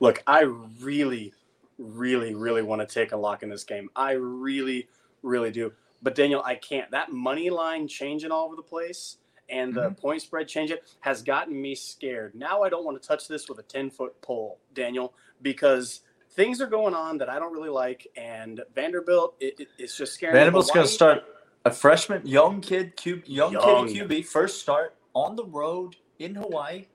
look, 0.00 0.22
I 0.26 0.42
really, 0.80 1.32
really, 1.78 2.34
really 2.34 2.62
want 2.62 2.86
to 2.86 2.92
take 2.92 3.12
a 3.12 3.16
lock 3.16 3.42
in 3.42 3.48
this 3.48 3.64
game. 3.64 3.88
I 3.94 4.12
really, 4.12 4.88
really 5.22 5.50
do. 5.50 5.72
But 6.02 6.16
Daniel, 6.16 6.42
I 6.44 6.56
can't. 6.56 6.90
That 6.90 7.12
money 7.12 7.48
line 7.48 7.86
changing 7.86 8.32
all 8.32 8.46
over 8.46 8.56
the 8.56 8.62
place 8.62 9.18
and 9.48 9.72
the 9.74 9.90
point 9.90 10.22
spread 10.22 10.48
changing 10.48 10.78
has 11.00 11.22
gotten 11.22 11.60
me 11.60 11.74
scared. 11.76 12.34
Now 12.34 12.62
I 12.62 12.68
don't 12.68 12.84
want 12.84 13.00
to 13.00 13.06
touch 13.06 13.28
this 13.28 13.48
with 13.48 13.58
a 13.60 13.62
10 13.62 13.90
foot 13.90 14.20
pole, 14.22 14.58
Daniel, 14.74 15.14
because 15.42 16.00
things 16.32 16.60
are 16.60 16.66
going 16.66 16.94
on 16.94 17.18
that 17.18 17.28
I 17.28 17.38
don't 17.38 17.52
really 17.52 17.68
like. 17.68 18.08
And 18.16 18.62
Vanderbilt, 18.74 19.36
it, 19.38 19.60
it- 19.60 19.68
it's 19.78 19.96
just 19.96 20.14
scaring 20.14 20.34
Vanderbilt's 20.34 20.70
going 20.72 20.86
to 20.86 20.92
start 20.92 21.24
a 21.64 21.70
freshman, 21.70 22.26
young 22.26 22.60
kid, 22.60 22.96
Q, 22.96 23.22
young, 23.26 23.52
Young. 23.52 23.88
kid 23.88 24.08
QB, 24.08 24.26
first 24.26 24.60
start 24.60 24.96
on 25.14 25.36
the 25.36 25.44
road 25.44 25.96
in 26.18 26.34
Hawaii. 26.34 26.86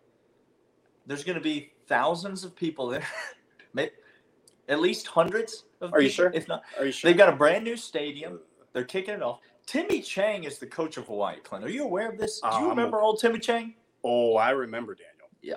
There's 1.06 1.24
going 1.24 1.38
to 1.38 1.44
be 1.44 1.72
thousands 1.88 2.44
of 2.44 2.56
people 2.56 2.88
there, 2.88 3.06
May 3.74 3.90
at 4.70 4.82
least 4.82 5.08
hundreds 5.08 5.64
of 5.80 5.94
Are 5.94 6.02
you 6.02 6.10
sure? 6.10 6.30
If 6.34 6.48
not, 6.50 6.64
Are 6.78 6.86
you 6.86 6.92
sure? 6.92 7.10
they've 7.10 7.18
got 7.18 7.30
a 7.30 7.36
brand 7.36 7.64
new 7.64 7.78
stadium. 7.78 8.40
They're 8.74 8.84
kicking 8.84 9.14
it 9.14 9.22
off. 9.22 9.40
Timmy 9.66 10.02
Chang 10.02 10.44
is 10.44 10.60
the 10.60 10.68
coach 10.68 10.98
of 10.98 11.06
Hawaii. 11.08 11.38
Clint, 11.44 11.64
are 11.64 11.70
you 11.70 11.84
aware 11.86 12.10
of 12.10 12.18
this? 12.18 12.42
Do 12.42 12.48
you 12.48 12.54
Um, 12.56 12.70
remember 12.70 13.00
old 13.02 13.20
Timmy 13.20 13.40
Chang? 13.40 13.76
oh, 14.04 14.36
I 14.36 14.50
remember, 14.52 14.94
Daniel. 14.96 15.28
Yeah, 15.42 15.56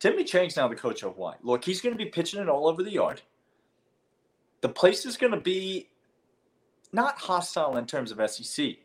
Timmy 0.00 0.24
Chang's 0.24 0.56
now 0.56 0.66
the 0.68 0.74
coach 0.76 1.02
of 1.04 1.14
Hawaii. 1.14 1.36
Look, 1.42 1.64
he's 1.64 1.80
going 1.80 1.96
to 1.96 2.04
be 2.04 2.10
pitching 2.10 2.40
it 2.40 2.48
all 2.48 2.66
over 2.68 2.82
the 2.82 2.90
yard. 2.90 3.20
The 4.60 4.68
place 4.68 5.06
is 5.06 5.16
going 5.16 5.32
to 5.32 5.40
be 5.40 5.88
not 6.92 7.18
hostile 7.18 7.76
in 7.76 7.86
terms 7.86 8.10
of 8.12 8.30
SEC, 8.30 8.76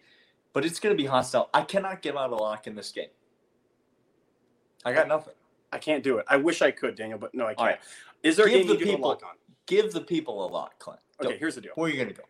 but 0.53 0.65
it's 0.65 0.79
going 0.79 0.95
to 0.95 1.01
be 1.01 1.07
hostile. 1.07 1.49
I 1.53 1.61
cannot 1.61 2.01
give 2.01 2.15
out 2.17 2.31
a 2.31 2.35
lock 2.35 2.67
in 2.67 2.75
this 2.75 2.91
game. 2.91 3.09
I 4.85 4.93
got 4.93 5.07
nothing. 5.07 5.33
I 5.71 5.77
can't 5.77 6.03
do 6.03 6.17
it. 6.17 6.25
I 6.27 6.37
wish 6.37 6.61
I 6.61 6.71
could, 6.71 6.95
Daniel, 6.95 7.17
but 7.17 7.33
no, 7.33 7.45
I 7.45 7.53
can't. 7.55 7.67
Right. 7.67 7.79
Is 8.21 8.35
there 8.35 8.45
a 8.47 8.49
Give 8.49 8.67
the 8.67 8.73
you 8.73 8.79
give 8.79 8.87
a 8.87 8.91
people- 8.91 9.09
lock 9.09 9.23
on? 9.23 9.35
Give 9.65 9.91
the 9.93 10.01
people 10.01 10.45
a 10.45 10.47
lock, 10.49 10.77
Clint. 10.79 10.99
Go. 11.21 11.29
Okay, 11.29 11.37
here's 11.37 11.55
the 11.55 11.61
deal. 11.61 11.71
Where 11.75 11.87
are 11.87 11.89
you 11.89 11.95
going 11.95 12.09
to 12.09 12.13
go? 12.13 12.23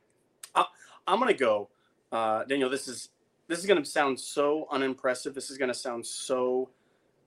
I'm 1.05 1.19
gonna 1.19 1.33
go, 1.33 1.67
uh, 2.13 2.45
Daniel. 2.45 2.69
This 2.69 2.87
is 2.87 3.09
this 3.49 3.59
is 3.59 3.65
gonna 3.65 3.83
sound 3.83 4.17
so 4.17 4.67
unimpressive. 4.71 5.35
This 5.35 5.51
is 5.51 5.57
gonna 5.57 5.73
sound 5.73 6.05
so 6.05 6.69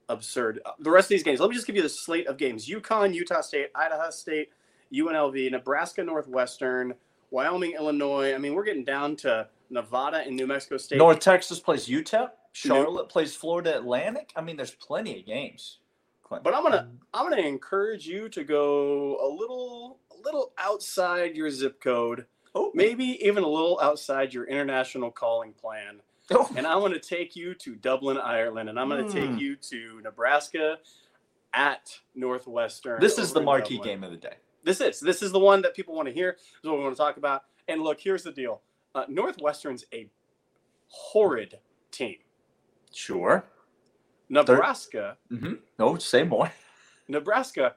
absurd. 0.09 0.61
Uh, 0.65 0.71
The 0.79 0.91
rest 0.91 1.07
of 1.07 1.09
these 1.11 1.23
games. 1.23 1.41
Let 1.41 1.51
me 1.51 1.55
just 1.55 1.67
give 1.67 1.77
you 1.77 1.83
the 1.83 1.89
slate 1.91 2.27
of 2.27 2.39
games: 2.39 2.67
UConn, 2.67 3.13
Utah 3.13 3.43
State, 3.43 3.69
Idaho 3.75 4.09
State, 4.09 4.49
UNLV, 4.91 5.51
Nebraska 5.51 6.03
Northwestern, 6.03 6.95
Wyoming, 7.31 7.73
Illinois. 7.73 8.35
I 8.35 8.39
mean, 8.39 8.55
we're 8.55 8.65
getting 8.65 8.85
down 8.85 9.17
to 9.17 9.49
Nevada 9.71 10.19
and 10.27 10.37
New 10.37 10.47
Mexico 10.47 10.77
State. 10.77 10.99
North 10.99 11.21
Texas 11.21 11.59
plays 11.61 11.89
Utah. 11.89 12.29
Charlotte 12.53 13.09
plays 13.09 13.35
Florida 13.37 13.77
Atlantic. 13.77 14.33
I 14.37 14.41
mean, 14.41 14.57
there's 14.57 14.71
plenty 14.71 15.19
of 15.21 15.27
games. 15.27 15.79
Clint. 16.23 16.43
But 16.43 16.55
I'm 16.55 16.63
gonna 16.63 16.91
I'm 17.15 17.29
gonna 17.31 17.43
encourage 17.43 18.07
you 18.07 18.29
to 18.31 18.43
go 18.45 19.19
a 19.25 19.29
little 19.29 19.99
a 20.11 20.17
little 20.25 20.53
outside 20.59 21.37
your 21.37 21.51
zip 21.51 21.81
code, 21.81 22.27
oh, 22.55 22.73
maybe 22.75 23.19
even 23.25 23.45
a 23.45 23.49
little 23.49 23.79
outside 23.81 24.33
your 24.35 24.45
international 24.45 25.11
calling 25.11 25.53
plan. 25.53 26.01
Oh, 26.33 26.51
and 26.57 26.67
I'm 26.67 26.81
going 26.81 26.91
to 26.93 26.99
take 26.99 27.37
you 27.37 27.55
to 27.55 27.77
Dublin, 27.77 28.19
Ireland, 28.19 28.69
and 28.69 28.81
I'm 28.81 28.89
going 28.89 29.07
to 29.07 29.13
Hmm. 29.13 29.33
take 29.33 29.41
you 29.41 29.55
to 29.55 30.01
Nebraska 30.03 30.79
at 31.55 31.97
Northwestern. 32.17 33.01
this 33.01 33.17
is 33.19 33.33
the 33.33 33.41
marquee 33.41 33.77
Dublin. 33.77 34.01
game 34.01 34.03
of 34.05 34.11
the 34.11 34.17
day. 34.17 34.35
This 34.67 34.81
is 34.81 35.01
this 35.01 35.23
is 35.23 35.31
the 35.31 35.39
one 35.39 35.63
that 35.63 35.75
people 35.77 35.95
want 35.95 36.09
to 36.09 36.15
hear. 36.15 36.33
This 36.33 36.65
is 36.65 36.69
what 36.71 36.79
we 36.79 36.85
want 36.85 36.97
to 36.97 37.01
talk 37.01 37.17
about. 37.19 37.43
And 37.69 37.83
look, 37.83 38.01
here's 38.01 38.25
the 38.25 38.33
deal: 38.33 38.63
uh, 38.97 39.05
Northwestern's 39.09 39.85
a 39.95 40.11
horrid 40.89 41.59
team. 41.93 42.17
Sure. 42.93 43.45
Nebraska, 44.29 45.17
Mm-hmm. 45.33 45.55
No, 45.79 45.97
say 45.99 46.25
more. 46.25 46.51
Nebraska, 47.09 47.77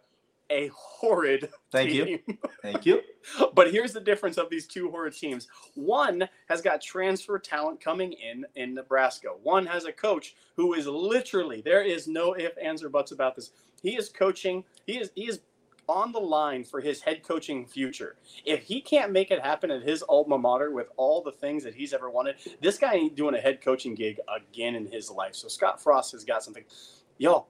a 0.49 0.71
horrid 0.73 1.41
team. 1.41 1.49
Thank 1.71 1.93
you. 1.93 2.19
Thank 2.63 2.87
you. 2.87 3.01
but 3.53 3.71
here's 3.71 3.93
the 3.93 3.99
difference 4.01 4.37
of 4.37 4.49
these 4.49 4.65
two 4.65 4.89
horrid 4.89 5.15
teams. 5.15 5.47
One 5.75 6.27
has 6.47 6.61
got 6.61 6.81
transfer 6.81 7.37
talent 7.37 7.81
coming 7.81 8.13
in 8.13 8.45
in 8.55 8.73
Nebraska. 8.73 9.27
One 9.43 9.67
has 9.67 9.85
a 9.85 9.91
coach 9.91 10.35
who 10.55 10.73
is 10.73 10.87
literally 10.87 11.61
there 11.61 11.83
is 11.83 12.07
no 12.07 12.33
if 12.33 12.53
ands 12.59 12.83
or 12.83 12.89
buts 12.89 13.11
about 13.11 13.35
this. 13.35 13.51
He 13.83 13.95
is 13.95 14.09
coaching. 14.09 14.63
He 14.87 14.97
is 14.97 15.11
he 15.13 15.27
is 15.27 15.41
on 15.89 16.11
the 16.11 16.19
line 16.19 16.63
for 16.63 16.79
his 16.79 17.01
head 17.01 17.23
coaching 17.23 17.65
future. 17.65 18.15
If 18.45 18.63
he 18.63 18.79
can't 18.79 19.11
make 19.11 19.31
it 19.31 19.41
happen 19.41 19.71
at 19.71 19.81
his 19.81 20.03
alma 20.03 20.37
mater 20.37 20.71
with 20.71 20.87
all 20.97 21.21
the 21.23 21.31
things 21.31 21.63
that 21.63 21.73
he's 21.73 21.93
ever 21.93 22.09
wanted, 22.09 22.35
this 22.61 22.77
guy 22.77 22.93
ain't 22.93 23.15
doing 23.15 23.33
a 23.35 23.39
head 23.39 23.59
coaching 23.61 23.95
gig 23.95 24.19
again 24.33 24.75
in 24.75 24.85
his 24.85 25.09
life. 25.09 25.33
So 25.35 25.47
Scott 25.47 25.81
Frost 25.81 26.11
has 26.11 26.23
got 26.23 26.43
something. 26.43 26.63
Y'all, 27.17 27.47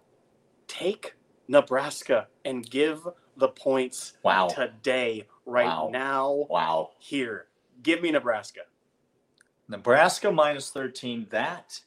take 0.68 1.16
Nebraska 1.50 2.28
and 2.46 2.68
give 2.68 3.06
the 3.36 3.50
points 3.50 4.14
Wow. 4.24 4.48
today, 4.48 5.28
right 5.46 5.66
Wow. 5.68 5.90
now, 5.92 6.32
Wow. 6.50 6.92
here. 7.00 7.48
Give 7.84 8.02
me 8.02 8.12
Nebraska. 8.12 8.62
Nebraska 9.68 10.32
minus 10.32 10.72
13. 10.72 11.28
That 11.30 11.82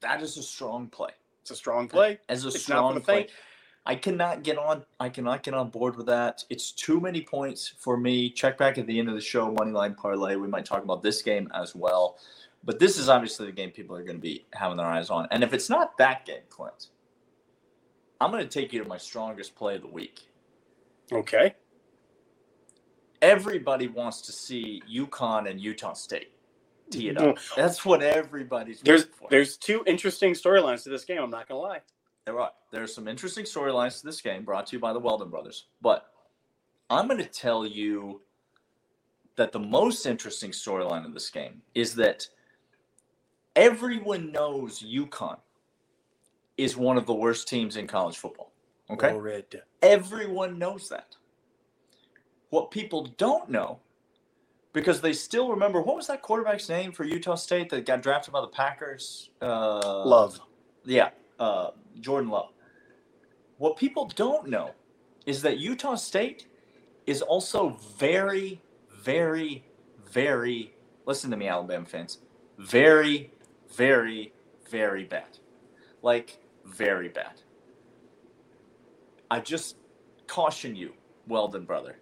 that 0.00 0.22
is 0.22 0.36
a 0.36 0.42
strong 0.42 0.88
play. 0.88 1.10
It's 1.42 1.50
a 1.50 1.56
strong 1.56 1.88
play. 1.88 2.20
As 2.28 2.44
a 2.44 2.48
It's 2.48 2.62
strong 2.62 3.00
play. 3.02 3.28
I 3.88 3.94
cannot 3.94 4.42
get 4.42 4.58
on 4.58 4.84
I 5.00 5.08
cannot 5.08 5.42
get 5.42 5.54
on 5.54 5.70
board 5.70 5.96
with 5.96 6.06
that. 6.06 6.44
It's 6.50 6.72
too 6.72 7.00
many 7.00 7.22
points 7.22 7.72
for 7.78 7.96
me. 7.96 8.28
Check 8.28 8.58
back 8.58 8.76
at 8.76 8.86
the 8.86 8.98
end 8.98 9.08
of 9.08 9.14
the 9.14 9.20
show, 9.20 9.50
Moneyline 9.50 9.96
Parlay. 9.96 10.36
We 10.36 10.46
might 10.46 10.66
talk 10.66 10.84
about 10.84 11.02
this 11.02 11.22
game 11.22 11.50
as 11.54 11.74
well. 11.74 12.18
But 12.64 12.78
this 12.78 12.98
is 12.98 13.08
obviously 13.08 13.46
the 13.46 13.52
game 13.52 13.70
people 13.70 13.96
are 13.96 14.02
going 14.02 14.16
to 14.16 14.22
be 14.22 14.44
having 14.52 14.76
their 14.76 14.86
eyes 14.86 15.08
on. 15.08 15.26
And 15.30 15.42
if 15.42 15.54
it's 15.54 15.70
not 15.70 15.96
that 15.96 16.26
game, 16.26 16.42
Clint, 16.50 16.88
I'm 18.20 18.30
going 18.30 18.46
to 18.46 18.48
take 18.48 18.74
you 18.74 18.82
to 18.82 18.88
my 18.88 18.98
strongest 18.98 19.56
play 19.56 19.76
of 19.76 19.82
the 19.82 19.88
week. 19.88 20.28
Okay. 21.10 21.54
Everybody 23.22 23.88
wants 23.88 24.20
to 24.22 24.32
see 24.32 24.82
UConn 24.92 25.48
and 25.48 25.58
Utah 25.58 25.94
State 25.94 26.32
tee 26.90 27.08
it 27.08 27.16
up. 27.16 27.36
Mm. 27.36 27.54
That's 27.56 27.84
what 27.84 28.02
everybody's 28.02 28.80
There's 28.80 29.06
there's 29.30 29.56
two 29.56 29.82
interesting 29.86 30.32
storylines 30.34 30.82
to 30.84 30.90
this 30.90 31.04
game. 31.04 31.22
I'm 31.22 31.30
not 31.30 31.48
gonna 31.48 31.60
lie. 31.60 31.80
There 32.28 32.38
are 32.40 32.52
there 32.72 32.82
are 32.82 32.86
some 32.86 33.08
interesting 33.08 33.44
storylines 33.46 34.00
to 34.00 34.06
this 34.06 34.20
game 34.20 34.44
brought 34.44 34.66
to 34.66 34.76
you 34.76 34.80
by 34.80 34.92
the 34.92 34.98
Weldon 34.98 35.30
brothers. 35.30 35.68
But 35.80 36.10
I'm 36.90 37.08
going 37.08 37.22
to 37.22 37.24
tell 37.24 37.66
you 37.66 38.20
that 39.36 39.50
the 39.50 39.58
most 39.58 40.04
interesting 40.04 40.50
storyline 40.50 41.06
of 41.06 41.14
this 41.14 41.30
game 41.30 41.62
is 41.74 41.94
that 41.94 42.28
everyone 43.56 44.30
knows 44.30 44.80
UConn 44.82 45.38
is 46.58 46.76
one 46.76 46.98
of 46.98 47.06
the 47.06 47.14
worst 47.14 47.48
teams 47.48 47.78
in 47.78 47.86
college 47.86 48.18
football. 48.18 48.52
Okay? 48.90 49.08
Horrid. 49.12 49.62
Everyone 49.80 50.58
knows 50.58 50.90
that. 50.90 51.16
What 52.50 52.70
people 52.70 53.06
don't 53.16 53.48
know, 53.48 53.78
because 54.74 55.00
they 55.00 55.14
still 55.14 55.48
remember 55.48 55.80
what 55.80 55.96
was 55.96 56.08
that 56.08 56.20
quarterback's 56.20 56.68
name 56.68 56.92
for 56.92 57.04
Utah 57.04 57.36
State 57.36 57.70
that 57.70 57.86
got 57.86 58.02
drafted 58.02 58.34
by 58.34 58.42
the 58.42 58.48
Packers? 58.48 59.30
Uh, 59.40 60.04
Love. 60.04 60.38
yeah, 60.84 61.08
uh, 61.38 61.70
Jordan 62.00 62.30
Love. 62.30 62.50
What 63.58 63.76
people 63.76 64.06
don't 64.14 64.48
know 64.48 64.70
is 65.26 65.42
that 65.42 65.58
Utah 65.58 65.96
State 65.96 66.46
is 67.06 67.22
also 67.22 67.76
very, 67.98 68.60
very, 69.02 69.64
very, 70.12 70.74
listen 71.06 71.30
to 71.30 71.36
me, 71.36 71.48
Alabama 71.48 71.86
fans, 71.86 72.18
very, 72.58 73.32
very, 73.74 74.32
very 74.70 75.04
bad. 75.04 75.38
Like, 76.02 76.38
very 76.64 77.08
bad. 77.08 77.40
I 79.30 79.40
just 79.40 79.76
caution 80.26 80.76
you, 80.76 80.92
Weldon 81.26 81.64
brother. 81.64 81.96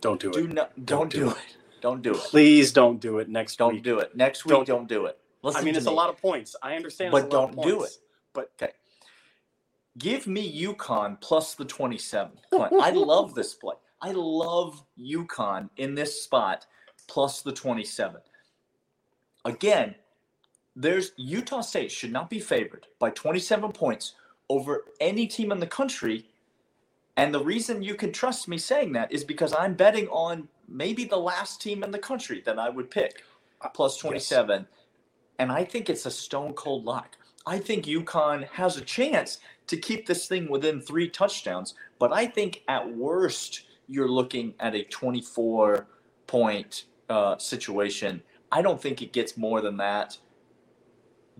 Don't 0.00 0.20
do 0.20 0.30
Do 0.30 0.44
it. 0.44 0.52
not, 0.52 0.86
don't, 0.86 1.10
do, 1.10 1.30
it. 1.30 1.36
Don't 1.80 2.00
do 2.02 2.12
it. 2.12 2.18
Please 2.18 2.72
don't 2.72 3.00
do 3.00 3.18
it 3.18 3.28
next 3.28 3.56
Don't 3.56 3.74
week. 3.74 3.82
do 3.82 3.98
it. 3.98 4.16
Next 4.16 4.44
week, 4.46 4.52
Don't- 4.52 4.66
don't, 4.66 4.88
do 4.88 5.06
it. 5.06 5.18
Listen 5.42 5.60
I 5.60 5.64
mean, 5.64 5.74
it's 5.74 5.86
me. 5.86 5.92
a 5.92 5.94
lot 5.94 6.10
of 6.10 6.18
points. 6.20 6.54
I 6.62 6.76
understand. 6.76 7.12
But 7.12 7.24
it's 7.24 7.34
a 7.34 7.38
lot 7.38 7.50
of 7.50 7.56
don't 7.56 7.66
do 7.66 7.82
it. 7.84 7.90
But 8.32 8.52
Okay. 8.60 8.72
Give 9.98 10.26
me 10.26 10.64
UConn 10.64 11.20
plus 11.20 11.54
the 11.54 11.64
27. 11.64 12.32
I 12.52 12.90
love 12.90 13.34
this 13.34 13.54
play. 13.54 13.74
I 14.00 14.12
love 14.12 14.82
UConn 14.98 15.68
in 15.76 15.94
this 15.94 16.22
spot 16.22 16.66
plus 17.06 17.42
the 17.42 17.52
27. 17.52 18.20
Again, 19.44 19.94
there's 20.76 21.12
Utah 21.16 21.60
State 21.60 21.90
should 21.90 22.12
not 22.12 22.30
be 22.30 22.40
favored 22.40 22.86
by 22.98 23.10
27 23.10 23.72
points 23.72 24.14
over 24.48 24.84
any 25.00 25.26
team 25.26 25.52
in 25.52 25.60
the 25.60 25.66
country. 25.66 26.26
And 27.16 27.34
the 27.34 27.44
reason 27.44 27.82
you 27.82 27.94
can 27.94 28.12
trust 28.12 28.48
me 28.48 28.58
saying 28.58 28.92
that 28.92 29.12
is 29.12 29.24
because 29.24 29.52
I'm 29.52 29.74
betting 29.74 30.08
on 30.08 30.48
maybe 30.68 31.04
the 31.04 31.16
last 31.16 31.60
team 31.60 31.82
in 31.82 31.90
the 31.90 31.98
country 31.98 32.42
that 32.46 32.58
I 32.58 32.70
would 32.70 32.90
pick 32.90 33.22
uh, 33.60 33.68
plus 33.68 33.96
27. 33.98 34.66
And 35.38 35.50
I 35.52 35.64
think 35.64 35.90
it's 35.90 36.06
a 36.06 36.10
stone 36.10 36.52
cold 36.54 36.84
lock. 36.84 37.16
I 37.50 37.58
think 37.58 37.86
UConn 37.86 38.46
has 38.50 38.76
a 38.76 38.80
chance 38.80 39.40
to 39.66 39.76
keep 39.76 40.06
this 40.06 40.28
thing 40.28 40.48
within 40.48 40.80
three 40.80 41.08
touchdowns, 41.08 41.74
but 41.98 42.12
I 42.12 42.24
think 42.24 42.62
at 42.68 42.94
worst 42.94 43.64
you're 43.88 44.08
looking 44.08 44.54
at 44.60 44.76
a 44.76 44.84
24 44.84 45.88
point 46.28 46.84
uh, 47.08 47.36
situation. 47.38 48.22
I 48.52 48.62
don't 48.62 48.80
think 48.80 49.02
it 49.02 49.12
gets 49.12 49.36
more 49.36 49.60
than 49.60 49.76
that. 49.78 50.16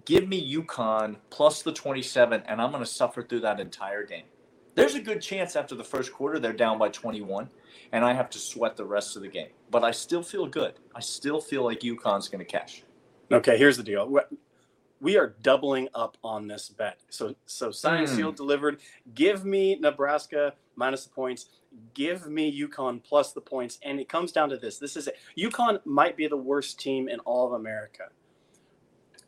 Give 0.05 0.27
me 0.27 0.57
UConn 0.57 1.15
plus 1.31 1.63
the 1.63 1.73
27, 1.73 2.43
and 2.45 2.61
I'm 2.61 2.73
going 2.73 2.83
to 2.83 2.91
suffer 2.91 3.23
through 3.23 3.43
that 3.43 3.61
entire 3.61 4.05
game. 4.05 4.25
There's 4.75 4.97
a 4.97 5.01
good 5.01 5.23
chance 5.23 5.55
after 5.55 5.77
the 5.77 5.85
first 5.85 6.13
quarter 6.13 6.41
they're 6.41 6.53
down 6.53 6.77
by 6.77 6.89
21, 6.89 7.49
and 7.93 8.05
I 8.05 8.15
have 8.15 8.31
to 8.31 8.39
sweat 8.41 8.77
the 8.77 8.85
rest 8.85 9.15
of 9.15 9.23
the 9.23 9.29
game. 9.29 9.51
But 9.71 9.85
I 9.85 9.93
still 9.93 10.25
feel 10.25 10.49
good. 10.49 10.75
I 10.93 10.99
still 10.99 11.41
feel 11.41 11.63
like 11.63 11.81
UConn's 11.81 12.29
going 12.29 12.45
to 12.45 12.45
cash. 12.45 12.83
Okay, 13.31 13.57
here's 13.57 13.77
the 13.77 13.85
deal. 13.85 14.13
We- 15.01 15.17
are 15.17 15.35
doubling 15.43 15.89
up 15.95 16.17
on 16.23 16.47
this 16.47 16.69
bet. 16.69 17.01
So 17.11 17.35
so 17.47 17.71
Science 17.71 18.11
Hmm. 18.11 18.17
Field 18.17 18.37
delivered. 18.37 18.81
Give 19.15 19.45
me 19.45 19.77
Nebraska 19.77 20.55
minus 20.77 21.05
the 21.05 21.11
points. 21.11 21.47
Give 21.95 22.27
me 22.29 22.51
UConn 22.67 23.03
plus 23.03 23.33
the 23.33 23.41
points. 23.41 23.79
And 23.83 24.01
it 24.01 24.09
comes 24.09 24.33
down 24.33 24.49
to 24.51 24.57
this. 24.57 24.79
This 24.79 24.97
is 24.97 25.07
it. 25.09 25.17
UConn 25.39 25.85
might 25.87 26.17
be 26.17 26.27
the 26.27 26.37
worst 26.37 26.79
team 26.81 27.09
in 27.09 27.21
all 27.21 27.47
of 27.47 27.53
America. 27.55 28.09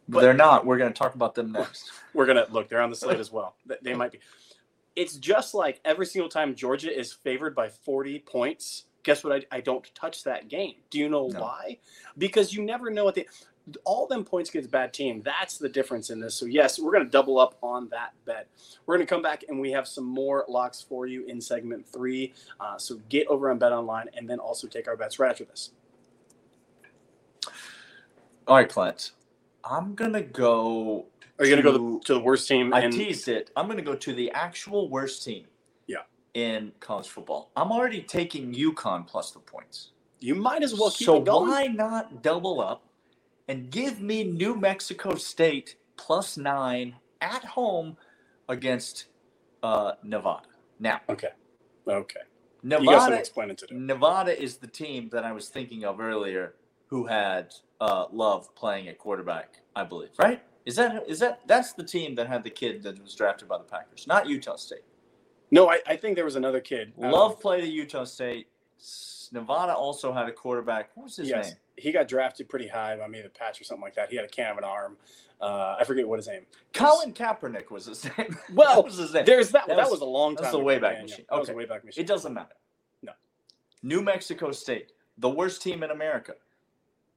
But 0.08 0.14
But- 0.16 0.20
they're 0.22 0.34
not. 0.34 0.66
We're 0.66 0.78
going 0.78 0.92
to 0.92 0.98
talk 0.98 1.14
about 1.14 1.34
them 1.34 1.52
next. 1.52 1.90
We're 2.14 2.26
gonna 2.26 2.46
look. 2.50 2.68
They're 2.68 2.80
on 2.82 2.90
the 2.90 2.96
slate 2.96 3.20
as 3.20 3.30
well. 3.32 3.56
They- 3.82 3.94
might 3.94 4.12
be. 4.12 4.20
It's 4.94 5.16
just 5.16 5.54
like 5.54 5.80
every 5.86 6.04
single 6.04 6.28
time 6.28 6.54
Georgia 6.54 6.94
is 6.94 7.12
favored 7.14 7.54
by 7.54 7.68
40 7.70 8.18
points. 8.18 8.84
Guess 9.04 9.24
what? 9.24 9.32
I, 9.50 9.56
I 9.56 9.60
don't 9.62 9.84
touch 9.94 10.22
that 10.24 10.48
game. 10.48 10.74
Do 10.90 10.98
you 10.98 11.08
know 11.08 11.28
No. 11.28 11.40
why? 11.40 11.78
Because 12.18 12.52
you 12.52 12.62
never 12.62 12.90
know 12.90 13.04
what 13.04 13.14
they. 13.14 13.26
All 13.84 14.06
them 14.06 14.24
points 14.24 14.50
against 14.50 14.70
bad 14.70 14.92
team. 14.92 15.22
That's 15.24 15.56
the 15.58 15.68
difference 15.68 16.10
in 16.10 16.18
this. 16.20 16.34
So 16.34 16.46
yes, 16.46 16.78
we're 16.78 16.92
gonna 16.92 17.04
double 17.04 17.38
up 17.38 17.56
on 17.62 17.88
that 17.90 18.12
bet. 18.24 18.48
We're 18.86 18.96
gonna 18.96 19.06
come 19.06 19.22
back 19.22 19.44
and 19.48 19.60
we 19.60 19.70
have 19.72 19.86
some 19.86 20.04
more 20.04 20.44
locks 20.48 20.82
for 20.82 21.06
you 21.06 21.24
in 21.26 21.40
segment 21.40 21.86
three. 21.86 22.32
Uh, 22.60 22.76
so 22.78 23.00
get 23.08 23.26
over 23.28 23.50
on 23.50 23.58
Bet 23.58 23.72
Online 23.72 24.06
and 24.16 24.28
then 24.28 24.38
also 24.40 24.66
take 24.66 24.88
our 24.88 24.96
bets 24.96 25.18
right 25.18 25.30
after 25.30 25.44
this. 25.44 25.70
All 28.48 28.56
right, 28.56 28.68
Clint. 28.68 29.12
I'm 29.64 29.94
going 29.94 30.12
to 30.12 30.22
go. 30.22 31.06
Are 31.38 31.44
you 31.46 31.50
gonna 31.50 31.62
go 31.62 31.72
to- 31.78 32.00
to, 32.00 32.06
to 32.06 32.14
the 32.14 32.20
worst 32.20 32.48
team? 32.48 32.74
I 32.74 32.82
in- 32.82 32.90
teased 32.90 33.28
it. 33.28 33.50
I'm 33.56 33.66
going 33.66 33.78
to 33.78 33.84
go 33.84 33.94
to 33.94 34.12
the 34.12 34.30
actual 34.32 34.88
worst 34.88 35.24
team. 35.24 35.46
Yeah. 35.86 35.98
In 36.34 36.72
college 36.80 37.08
football, 37.08 37.50
I'm 37.56 37.70
already 37.70 38.02
taking 38.02 38.52
UConn 38.52 39.06
plus 39.06 39.30
the 39.30 39.38
points. 39.38 39.90
you 40.20 40.34
might 40.34 40.62
as 40.62 40.74
well 40.74 40.90
keep 40.90 41.06
so 41.06 41.16
it 41.18 41.24
going. 41.24 41.48
why 41.50 41.66
not 41.68 42.22
double 42.22 42.60
up 42.60 42.82
and 43.48 43.70
give 43.70 44.00
me 44.00 44.24
New 44.24 44.56
Mexico 44.56 45.14
State 45.16 45.76
plus 45.96 46.36
nine 46.36 46.96
at 47.20 47.44
home 47.44 47.96
against 48.48 49.06
uh, 49.62 49.92
Nevada? 50.02 50.46
Now, 50.80 51.00
Okay. 51.08 51.30
Okay. 51.88 52.20
You 52.78 52.88
got 52.88 53.02
some 53.02 53.14
Nevada. 53.14 53.66
Nevada 53.70 54.42
is 54.42 54.58
the 54.58 54.66
team 54.68 55.08
that 55.12 55.24
I 55.24 55.32
was 55.32 55.48
thinking 55.48 55.84
of 55.84 56.00
earlier, 56.00 56.54
who 56.88 57.06
had 57.06 57.52
uh, 57.80 58.06
Love 58.12 58.54
playing 58.54 58.88
at 58.88 58.98
quarterback, 58.98 59.58
I 59.76 59.84
believe. 59.84 60.10
Right? 60.18 60.42
Is 60.66 60.76
that 60.76 61.04
is 61.08 61.18
that 61.20 61.40
that's 61.46 61.72
the 61.72 61.84
team 61.84 62.14
that 62.16 62.28
had 62.28 62.44
the 62.44 62.50
kid 62.50 62.82
that 62.84 63.02
was 63.02 63.14
drafted 63.14 63.48
by 63.48 63.58
the 63.58 63.64
Packers, 63.64 64.06
not 64.06 64.28
Utah 64.28 64.56
State. 64.56 64.84
No, 65.50 65.68
I, 65.70 65.80
I 65.86 65.96
think 65.96 66.16
there 66.16 66.24
was 66.24 66.36
another 66.36 66.60
kid. 66.60 66.92
Love 66.96 67.40
played 67.40 67.64
at 67.64 67.70
Utah 67.70 68.04
State. 68.04 68.48
Nevada 69.32 69.74
also 69.74 70.12
had 70.12 70.28
a 70.28 70.32
quarterback. 70.32 70.90
What 70.94 71.04
was 71.04 71.16
his 71.16 71.28
yes, 71.28 71.48
name? 71.48 71.56
he 71.76 71.92
got 71.92 72.08
drafted 72.08 72.48
pretty 72.48 72.68
high 72.68 72.96
by 72.96 73.06
maybe 73.06 73.22
the 73.22 73.28
patch 73.30 73.60
or 73.60 73.64
something 73.64 73.82
like 73.82 73.94
that. 73.94 74.10
He 74.10 74.16
had 74.16 74.24
a 74.24 74.28
can 74.28 74.50
of 74.52 74.58
an 74.58 74.64
arm. 74.64 74.96
Uh, 75.40 75.76
I 75.80 75.84
forget 75.84 76.06
what 76.06 76.18
his 76.18 76.28
name. 76.28 76.42
Colin 76.72 77.12
Kaepernick 77.12 77.70
was 77.70 77.86
his 77.86 78.04
name. 78.18 78.36
Well, 78.52 78.76
that 78.76 78.84
was 78.84 78.96
his 78.98 79.12
name. 79.14 79.24
There's 79.24 79.50
that. 79.50 79.66
That 79.66 79.76
That, 79.76 79.82
was- 79.84 79.92
was, 79.92 80.00
a 80.02 80.04
long 80.04 80.36
time. 80.36 80.42
that's 80.44 80.52
the 80.52 80.58
ago, 80.58 80.66
Wayback 80.66 80.80
Daniel. 80.82 81.02
Machine. 81.02 81.24
That 81.30 81.38
was 81.40 81.48
a 81.48 81.52
Okay. 81.52 81.64
Wayback 81.64 81.84
Machine. 81.84 82.04
It 82.04 82.06
doesn't 82.06 82.32
matter. 82.34 82.54
No. 83.02 83.12
New 83.82 84.02
Mexico 84.02 84.52
State, 84.52 84.92
the 85.18 85.28
worst 85.30 85.62
team 85.62 85.82
in 85.82 85.90
America, 85.90 86.34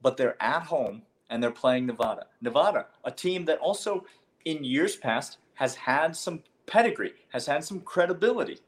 but 0.01 0.17
they're 0.17 0.41
at 0.41 0.63
home 0.63 1.03
and 1.29 1.43
they're 1.43 1.51
playing 1.51 1.85
Nevada. 1.85 2.27
Nevada, 2.41 2.87
a 3.03 3.11
team 3.11 3.45
that 3.45 3.59
also 3.59 4.05
in 4.45 4.63
years 4.63 4.95
past 4.95 5.37
has 5.55 5.75
had 5.75 6.15
some 6.15 6.41
pedigree, 6.65 7.13
has 7.31 7.45
had 7.45 7.63
some 7.63 7.79
credibility. 7.81 8.59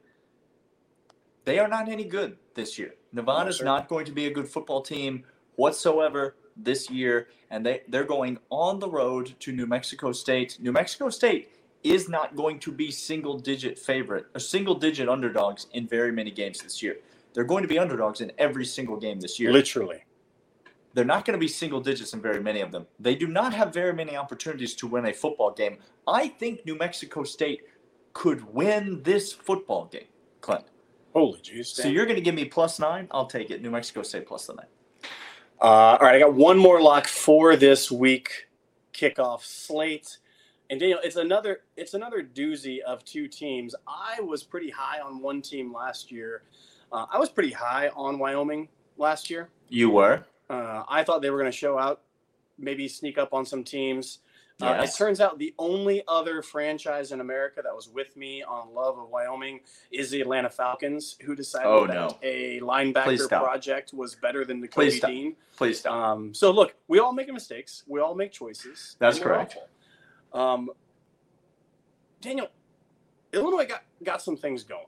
They 1.48 1.60
are 1.60 1.70
not 1.70 1.88
any 1.88 2.04
good 2.04 2.36
this 2.56 2.78
year. 2.78 2.96
Nevada's 3.14 3.60
sir. 3.60 3.64
not 3.64 3.88
going 3.88 4.04
to 4.04 4.12
be 4.12 4.26
a 4.26 4.30
good 4.30 4.50
football 4.50 4.82
team 4.82 5.24
whatsoever 5.56 6.36
this 6.58 6.90
year, 6.90 7.30
and 7.50 7.66
they, 7.66 7.84
they're 7.88 8.04
going 8.04 8.38
on 8.50 8.80
the 8.80 8.90
road 8.90 9.34
to 9.40 9.54
New 9.54 9.66
Mexico 9.66 10.12
State. 10.12 10.58
New 10.60 10.74
Mexico 10.74 11.10
State 11.10 11.50
is 11.86 12.10
not 12.10 12.36
going 12.36 12.60
to 12.60 12.72
be 12.74 12.92
single 12.92 13.40
digit 13.40 13.80
favorite 13.80 14.26
or 14.36 14.42
single 14.42 14.76
digit 14.76 15.08
underdogs 15.08 15.68
in 15.72 15.88
very 15.88 16.12
many 16.12 16.32
games 16.32 16.60
this 16.60 16.84
year. 16.84 16.98
They're 17.34 17.46
going 17.46 17.62
to 17.62 17.70
be 17.70 17.80
underdogs 17.80 18.20
in 18.20 18.34
every 18.38 18.66
single 18.66 18.98
game 18.98 19.22
this 19.22 19.40
year. 19.40 19.54
Literally. 19.54 20.04
They're 20.96 21.06
not 21.06 21.24
going 21.24 21.40
to 21.40 21.40
be 21.40 21.48
single 21.48 21.80
digits 21.80 22.12
in 22.12 22.22
very 22.22 22.44
many 22.44 22.60
of 22.60 22.74
them. 22.74 22.88
They 23.00 23.16
do 23.16 23.28
not 23.28 23.54
have 23.54 23.74
very 23.74 23.94
many 23.94 24.18
opportunities 24.18 24.76
to 24.76 24.88
win 24.88 25.06
a 25.06 25.14
football 25.14 25.52
game. 25.52 25.78
I 26.06 26.28
think 26.28 26.66
New 26.66 26.76
Mexico 26.76 27.24
State 27.24 27.62
could 28.12 28.54
win 28.54 29.02
this 29.04 29.32
football 29.32 29.86
game, 29.86 30.10
Clint. 30.42 30.66
Holy 31.18 31.40
jeez. 31.40 31.66
So 31.66 31.88
you're 31.88 32.06
going 32.06 32.18
to 32.18 32.22
give 32.22 32.36
me 32.36 32.46
plus 32.46 32.78
nine? 32.78 33.08
I'll 33.10 33.26
take 33.26 33.50
it. 33.50 33.64
New 33.64 33.72
Mexico 33.72 34.04
State 34.04 34.28
plus 34.28 34.46
the 34.46 34.54
nine. 34.54 34.68
Uh, 35.60 35.66
all 35.66 35.98
right, 36.02 36.14
I 36.14 36.20
got 36.20 36.36
one 36.36 36.60
more 36.60 36.80
lock 36.80 37.08
for 37.08 37.56
this 37.56 37.90
week 37.92 38.48
kickoff 38.94 39.42
slate. 39.42 40.20
And 40.70 40.80
Daniel, 40.80 41.00
it's 41.04 41.16
another 41.16 41.62
it's 41.76 41.96
another 41.96 42.22
doozy 42.22 42.82
of 42.82 43.04
two 43.04 43.28
teams. 43.28 43.74
I 43.88 44.22
was 44.22 44.44
pretty 44.44 44.70
high 44.70 45.00
on 45.00 45.20
one 45.20 45.42
team 45.42 45.74
last 45.74 46.12
year. 46.12 46.44
Uh, 46.92 47.08
I 47.12 47.18
was 47.18 47.30
pretty 47.30 47.52
high 47.52 47.90
on 47.96 48.20
Wyoming 48.20 48.68
last 48.98 49.32
year. 49.32 49.50
You 49.70 49.90
were? 49.90 50.24
Uh, 50.52 50.84
I 50.88 51.04
thought 51.04 51.24
they 51.24 51.32
were 51.32 51.40
going 51.40 51.52
to 51.52 51.58
show 51.58 51.80
out, 51.80 52.02
maybe 52.60 52.88
sneak 52.88 53.18
up 53.18 53.34
on 53.34 53.44
some 53.44 53.64
teams. 53.64 54.20
Uh, 54.60 54.82
it 54.84 54.90
turns 54.98 55.22
out 55.22 55.38
the 55.38 55.54
only 55.60 56.04
other 56.08 56.42
franchise 56.42 57.12
in 57.12 57.22
America 57.22 57.62
that 57.64 57.76
was 57.76 57.90
with 57.90 58.18
me 58.18 58.42
on 58.42 58.74
love 58.74 58.98
of 58.98 59.08
Wyoming 59.10 59.60
is 59.92 60.10
the 60.10 60.20
Atlanta 60.20 60.50
Falcons, 60.50 61.16
who 61.22 61.36
decided 61.36 61.68
Oh, 61.68 61.86
that 61.86 61.94
no. 61.94 62.18
a 62.24 62.60
linebacker 62.62 63.28
project 63.30 63.94
was 63.94 64.16
better 64.16 64.46
than 64.46 64.60
the 64.60 64.68
Please 64.68 64.98
stop. 64.98 65.12
Dean. 65.12 65.36
Please 65.56 65.80
stop. 65.82 65.94
Um, 65.94 66.34
so 66.34 66.50
look, 66.50 66.74
we 66.88 66.98
all 66.98 67.14
make 67.14 67.32
mistakes. 67.32 67.84
We 67.88 68.00
all 68.00 68.16
make 68.16 68.32
choices. 68.32 68.96
That's 68.98 69.20
correct. 69.20 69.58
Um, 70.34 70.72
Daniel, 72.22 72.48
Illinois 73.34 73.66
got 73.68 73.84
got 74.04 74.24
some 74.24 74.38
things 74.38 74.64
going. 74.64 74.86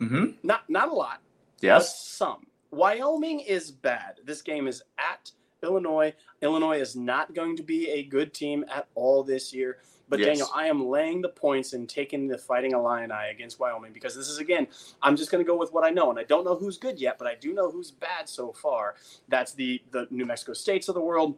mm-hmm. 0.00 0.24
Not 0.44 0.68
not 0.70 0.88
a 0.88 0.92
lot. 0.92 1.20
but 1.60 1.66
Yes. 1.66 1.98
some. 2.00 2.46
Wyoming 2.70 3.40
is 3.40 3.72
bad. 3.72 4.20
This 4.24 4.40
game 4.42 4.68
is 4.68 4.82
at 4.98 5.32
Illinois. 5.66 6.14
Illinois 6.40 6.80
is 6.80 6.96
not 6.96 7.34
going 7.34 7.56
to 7.56 7.62
be 7.62 7.88
a 7.90 8.02
good 8.02 8.32
team 8.32 8.64
at 8.72 8.86
all 8.94 9.22
this 9.24 9.52
year. 9.52 9.78
But 10.08 10.20
Yes. 10.20 10.26
Daniel, 10.28 10.48
I 10.54 10.68
am 10.68 10.86
laying 10.86 11.20
the 11.20 11.28
points 11.28 11.72
and 11.72 11.88
taking 11.88 12.28
the 12.28 12.38
Fighting 12.38 12.72
Illini 12.72 13.12
against 13.28 13.58
Wyoming 13.58 13.92
because 13.92 14.14
this 14.14 14.28
is 14.28 14.38
again, 14.38 14.68
I'm 15.02 15.16
just 15.16 15.30
going 15.32 15.44
to 15.44 15.46
go 15.46 15.56
with 15.56 15.72
what 15.72 15.84
I 15.84 15.90
know, 15.90 16.10
and 16.10 16.18
I 16.18 16.22
don't 16.22 16.44
know 16.44 16.54
who's 16.54 16.78
good 16.78 17.00
yet, 17.00 17.18
but 17.18 17.26
I 17.26 17.34
do 17.34 17.52
know 17.52 17.70
who's 17.70 17.90
bad 17.90 18.28
so 18.28 18.52
far. 18.52 18.94
That's 19.28 19.52
the 19.52 19.82
the 19.90 20.06
New 20.10 20.24
Mexico 20.24 20.52
States 20.52 20.88
of 20.88 20.94
the 20.94 21.00
world. 21.00 21.36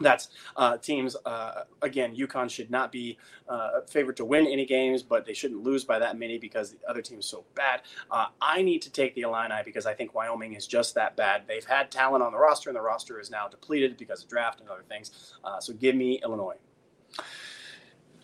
That's 0.00 0.28
uh, 0.56 0.76
teams. 0.76 1.16
Uh, 1.24 1.64
again, 1.82 2.14
UConn 2.14 2.50
should 2.50 2.70
not 2.70 2.92
be 2.92 3.18
uh, 3.48 3.80
favored 3.88 4.16
to 4.18 4.24
win 4.24 4.46
any 4.46 4.66
games, 4.66 5.02
but 5.02 5.24
they 5.24 5.32
shouldn't 5.32 5.62
lose 5.62 5.84
by 5.84 5.98
that 5.98 6.18
many 6.18 6.38
because 6.38 6.72
the 6.72 6.88
other 6.88 7.02
team's 7.02 7.26
so 7.26 7.44
bad. 7.54 7.82
Uh, 8.10 8.26
I 8.40 8.62
need 8.62 8.82
to 8.82 8.90
take 8.90 9.14
the 9.14 9.22
Illini 9.22 9.62
because 9.64 9.86
I 9.86 9.94
think 9.94 10.14
Wyoming 10.14 10.54
is 10.54 10.66
just 10.66 10.94
that 10.96 11.16
bad. 11.16 11.42
They've 11.46 11.64
had 11.64 11.90
talent 11.90 12.22
on 12.22 12.32
the 12.32 12.38
roster, 12.38 12.68
and 12.68 12.76
the 12.76 12.82
roster 12.82 13.18
is 13.20 13.30
now 13.30 13.48
depleted 13.48 13.96
because 13.96 14.22
of 14.22 14.28
draft 14.28 14.60
and 14.60 14.68
other 14.68 14.84
things. 14.88 15.34
Uh, 15.44 15.60
so 15.60 15.72
give 15.72 15.94
me 15.94 16.20
Illinois. 16.22 16.56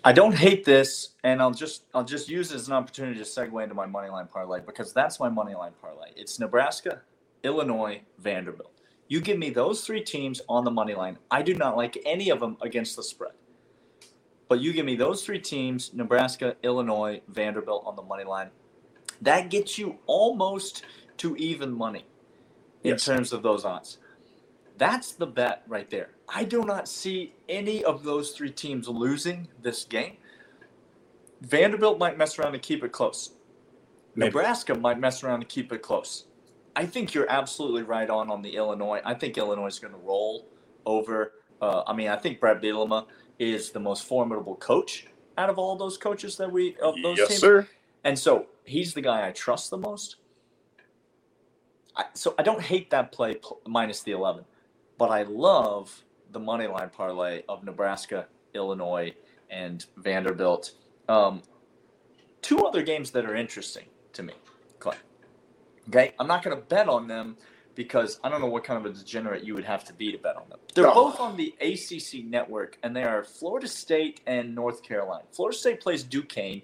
I 0.05 0.13
don't 0.13 0.35
hate 0.35 0.65
this, 0.65 1.11
and 1.23 1.41
I'll 1.41 1.53
just 1.53 1.85
I'll 1.95 2.05
just 2.05 2.29
use 2.29 2.51
it 2.51 2.57
as 2.57 2.67
an 2.67 2.75
opportunity 2.75 3.19
to 3.19 3.25
segue 3.25 3.63
into 3.63 3.75
my 3.75 3.87
money 3.87 4.09
line 4.09 4.27
parlay 4.27 4.61
because 4.61 4.93
that's 4.93 5.21
my 5.21 5.29
money 5.29 5.55
line 5.55 5.73
parlay. 5.81 6.09
It's 6.17 6.41
Nebraska, 6.41 7.03
Illinois, 7.45 8.03
Vanderbilt. 8.19 8.82
You 9.13 9.21
give 9.21 9.39
me 9.39 9.51
those 9.51 9.85
three 9.85 10.03
teams 10.03 10.41
on 10.49 10.65
the 10.65 10.71
money 10.71 10.95
line. 10.95 11.19
I 11.31 11.43
do 11.43 11.53
not 11.53 11.77
like 11.77 11.99
any 12.07 12.31
of 12.31 12.41
them 12.41 12.57
against 12.63 12.97
the 12.97 13.03
spread. 13.03 13.33
But 14.49 14.63
you 14.63 14.73
give 14.73 14.87
me 14.87 14.97
those 14.97 15.23
three 15.23 15.39
teams 15.39 15.93
Nebraska, 15.93 16.57
Illinois, 16.63 17.21
Vanderbilt 17.29 17.83
on 17.85 17.95
the 17.95 18.01
money 18.01 18.25
line. 18.25 18.49
That 19.21 19.51
gets 19.51 19.79
you 19.79 19.99
almost 20.07 20.85
to 21.19 21.37
even 21.37 21.75
money 21.75 22.07
in 22.83 22.93
Yes. 22.93 23.05
terms 23.05 23.35
of 23.35 23.43
those 23.43 23.67
odds. 23.67 23.99
That's 24.79 25.13
the 25.13 25.27
bet 25.27 25.63
right 25.69 25.91
there. 25.91 26.15
I 26.27 26.45
do 26.45 26.65
not 26.65 26.89
see 26.89 27.35
any 27.51 27.85
of 27.85 28.05
those 28.05 28.31
three 28.31 28.51
teams 28.51 28.89
losing 28.89 29.49
this 29.61 29.85
game. 29.85 30.17
Vanderbilt 31.43 31.99
might 31.99 32.17
mess 32.17 32.39
around 32.39 32.55
and 32.55 32.63
keep 32.63 32.83
it 32.83 32.93
close. 32.93 33.33
Maybe. 34.15 34.31
Nebraska 34.31 34.75
might 34.75 34.99
mess 34.99 35.23
around 35.23 35.43
and 35.43 35.51
keep 35.51 35.71
it 35.71 35.83
close. 35.83 36.25
I 36.75 36.87
think 36.87 37.15
you're 37.15 37.31
absolutely 37.31 37.83
right 37.83 38.09
on 38.09 38.31
on 38.31 38.43
the 38.43 38.57
Illinois. 38.57 39.01
I 39.05 39.15
think 39.15 39.37
Illinois 39.37 39.67
is 39.67 39.79
going 39.79 39.93
to 39.93 40.01
roll 40.01 40.49
over. 40.87 41.35
Uh, 41.61 41.83
I 41.87 41.93
mean, 41.93 42.09
I 42.09 42.17
think 42.17 42.41
Brad 42.41 42.63
Bielema 42.63 43.07
is 43.39 43.71
the 43.71 43.81
most 43.81 44.07
formidable 44.07 44.57
coach 44.57 45.07
out 45.39 45.51
of 45.51 45.59
all 45.59 45.77
those 45.77 45.97
coaches 45.97 46.37
that 46.37 46.51
we 46.51 46.77
of 46.83 46.95
those 47.03 47.19
yes, 47.19 47.29
teams. 47.29 47.41
sir. 47.41 47.69
And 48.05 48.19
so 48.19 48.47
he's 48.65 48.95
the 48.95 49.01
guy 49.01 49.27
I 49.27 49.31
trust 49.33 49.71
the 49.71 49.79
most. 49.79 50.17
I, 51.97 52.05
so 52.15 52.35
I 52.39 52.43
don't 52.43 52.61
hate 52.61 52.91
that 52.91 53.13
play 53.13 53.35
pl- 53.35 53.61
minus 53.67 54.03
the 54.03 54.13
11, 54.13 54.45
but 54.99 55.11
I 55.11 55.23
love 55.25 56.05
the 56.31 56.41
money 56.41 56.67
line 56.67 56.89
parlay 56.89 57.43
of 57.49 57.65
Nebraska, 57.65 58.27
Illinois, 58.55 59.13
and 59.51 59.85
Vanderbilt. 59.99 60.73
Um, 61.09 61.43
two 62.41 62.65
other 62.65 62.83
games 62.83 63.11
that 63.11 63.27
are 63.27 63.37
interesting 63.37 63.85
to 64.15 64.23
me, 64.23 64.33
Clay. 64.79 64.97
Okay, 65.89 66.13
I'm 66.19 66.27
not 66.27 66.43
going 66.43 66.57
to 66.57 66.63
bet 66.63 66.89
on 66.89 67.09
them 67.09 67.37
because 67.75 68.21
I 68.23 68.29
don't 68.29 68.41
know 68.41 68.47
what 68.47 68.65
kind 68.65 68.85
of 68.85 68.91
a 68.93 68.95
degenerate 68.97 69.45
you 69.45 69.55
would 69.55 69.65
have 69.65 69.85
to 69.87 69.93
be 69.93 70.13
to 70.13 70.19
bet 70.19 70.37
on 70.37 70.49
them. 70.49 70.59
They're 70.75 70.85
No. 70.85 70.95
both 70.95 71.21
on 71.21 71.37
the 71.37 71.55
ACC 71.61 72.25
network, 72.25 72.79
and 72.83 72.95
they 72.95 73.03
are 73.03 73.25
Florida 73.25 73.67
State 73.67 74.21
and 74.27 74.55
North 74.55 74.83
Carolina. 74.83 75.25
Florida 75.33 75.57
State 75.57 75.81
plays 75.81 76.03
Duquesne, 76.05 76.63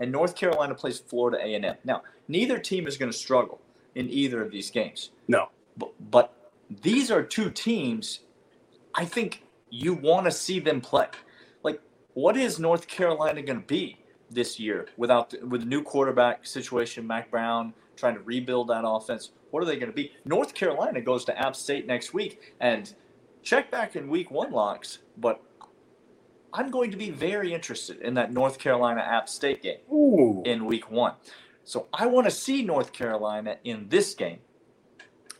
and 0.00 0.10
North 0.10 0.34
Carolina 0.34 0.74
plays 0.74 0.98
Florida 0.98 1.38
A&M. 1.40 1.76
Now, 1.84 2.02
neither 2.26 2.58
team 2.58 2.86
is 2.86 2.96
going 2.96 3.10
to 3.10 3.16
struggle 3.16 3.60
in 3.94 4.10
either 4.10 4.42
of 4.42 4.50
these 4.50 4.70
games, 4.70 5.10
No. 5.28 5.48
but, 5.76 5.92
but 6.10 6.50
these 6.82 7.10
are 7.10 7.22
two 7.22 7.50
teams. 7.50 8.20
I 8.94 9.04
think 9.04 9.42
you 9.70 9.94
want 9.94 10.26
to 10.26 10.30
see 10.32 10.60
them 10.60 10.80
play. 10.80 11.06
Like, 11.62 11.80
what 12.14 12.36
is 12.36 12.58
North 12.58 12.86
Carolina 12.88 13.42
going 13.42 13.60
to 13.60 13.66
be 13.66 13.98
this 14.30 14.58
year 14.60 14.86
without 14.96 15.32
with 15.46 15.60
the 15.62 15.66
new 15.66 15.82
quarterback 15.82 16.46
situation, 16.46 17.06
Mack 17.06 17.30
Brown 17.30 17.72
trying 17.98 18.14
to 18.14 18.20
rebuild 18.20 18.68
that 18.68 18.82
offense? 18.86 19.30
What 19.50 19.62
are 19.62 19.66
they 19.66 19.76
going 19.76 19.90
to 19.90 19.94
be? 19.96 20.12
North 20.24 20.54
Carolina 20.54 21.00
goes 21.00 21.24
to 21.26 21.38
App 21.38 21.56
State 21.56 21.86
next 21.86 22.14
week, 22.14 22.54
and 22.60 22.92
check 23.42 23.70
back 23.70 23.96
in 23.96 24.08
Week 24.08 24.30
One 24.30 24.52
locks. 24.52 24.98
But 25.16 25.42
I'm 26.52 26.70
going 26.70 26.90
to 26.90 26.96
be 26.96 27.10
very 27.10 27.52
interested 27.52 28.00
in 28.00 28.14
that 28.14 28.32
North 28.32 28.58
Carolina 28.58 29.00
App 29.00 29.28
State 29.28 29.62
game 29.62 29.78
Ooh. 29.92 30.42
in 30.46 30.64
week 30.64 30.90
one. 30.90 31.14
So 31.64 31.86
I 31.92 32.06
want 32.06 32.26
to 32.26 32.30
see 32.30 32.62
North 32.62 32.92
Carolina 32.92 33.58
in 33.64 33.88
this 33.88 34.14
game. 34.14 34.38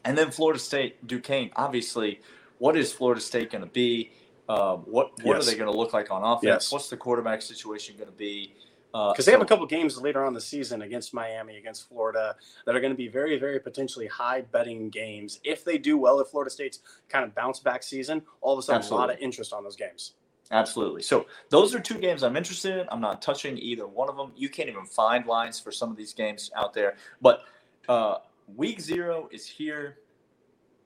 And 0.05 0.17
then 0.17 0.31
Florida 0.31 0.59
State, 0.61 1.07
Duquesne. 1.07 1.51
Obviously, 1.57 2.21
what 2.59 2.77
is 2.77 2.93
Florida 2.93 3.21
State 3.21 3.51
going 3.51 3.65
to 3.65 3.71
be? 3.71 4.13
Uh, 4.49 4.77
what 4.77 5.13
what 5.23 5.37
Yes. 5.37 5.43
are 5.49 5.51
they 5.51 5.57
going 5.59 5.71
to 5.71 5.77
look 5.77 5.93
like 5.93 6.11
on 6.11 6.23
offense? 6.23 6.45
Yes. 6.65 6.73
What's 6.73 6.89
the 6.89 6.97
quarterback 6.97 7.43
situation 7.43 7.97
going 7.97 8.11
to 8.11 8.17
be? 8.17 8.55
Uh, 8.95 9.13
because 9.13 9.27
they 9.27 9.33
have 9.33 9.43
a 9.43 9.47
couple 9.47 9.67
games 9.67 10.01
later 10.01 10.25
on 10.25 10.33
the 10.33 10.41
season 10.41 10.83
against 10.83 11.13
Miami, 11.13 11.57
against 11.59 11.89
Florida, 11.89 12.35
that 12.65 12.75
are 12.75 12.81
going 12.81 12.93
to 12.93 12.97
be 12.97 13.09
very, 13.09 13.39
very 13.39 13.61
potentially 13.61 14.07
high 14.07 14.41
betting 14.41 14.89
games. 14.89 15.41
If 15.45 15.65
they 15.65 15.77
do 15.77 15.99
well, 15.99 16.21
if 16.21 16.29
Florida 16.29 16.51
State's 16.51 16.81
kind 17.09 17.25
of 17.25 17.35
bounce 17.35 17.61
back 17.61 17.83
season, 17.83 18.23
all 18.41 18.55
of 18.55 18.59
a 18.59 18.63
sudden 18.63 18.91
a 18.91 18.95
lot 18.95 19.11
of 19.11 19.19
interest 19.19 19.53
on 19.53 19.63
those 19.63 19.77
games. 19.77 20.15
Absolutely. 20.51 21.03
So 21.03 21.27
those 21.51 21.75
are 21.75 21.81
two 21.81 21.99
games 21.99 22.23
I'm 22.23 22.37
interested 22.37 22.79
in. 22.79 22.87
I'm 22.91 23.03
not 23.03 23.21
touching 23.21 23.59
either 23.59 23.87
one 23.87 24.09
of 24.09 24.17
them. 24.17 24.33
You 24.35 24.49
can't 24.49 24.71
even 24.71 24.87
find 24.87 25.27
lines 25.27 25.61
for 25.61 25.71
some 25.71 25.91
of 25.91 25.97
these 25.97 26.15
games 26.15 26.51
out 26.57 26.73
there. 26.73 26.97
But 27.21 27.43
uh, 27.89 28.19
week 28.57 28.81
zero 28.81 29.29
is 29.31 29.47
here. 29.47 29.99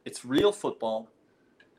It's 0.04 0.24
real 0.24 0.50
football, 0.50 1.08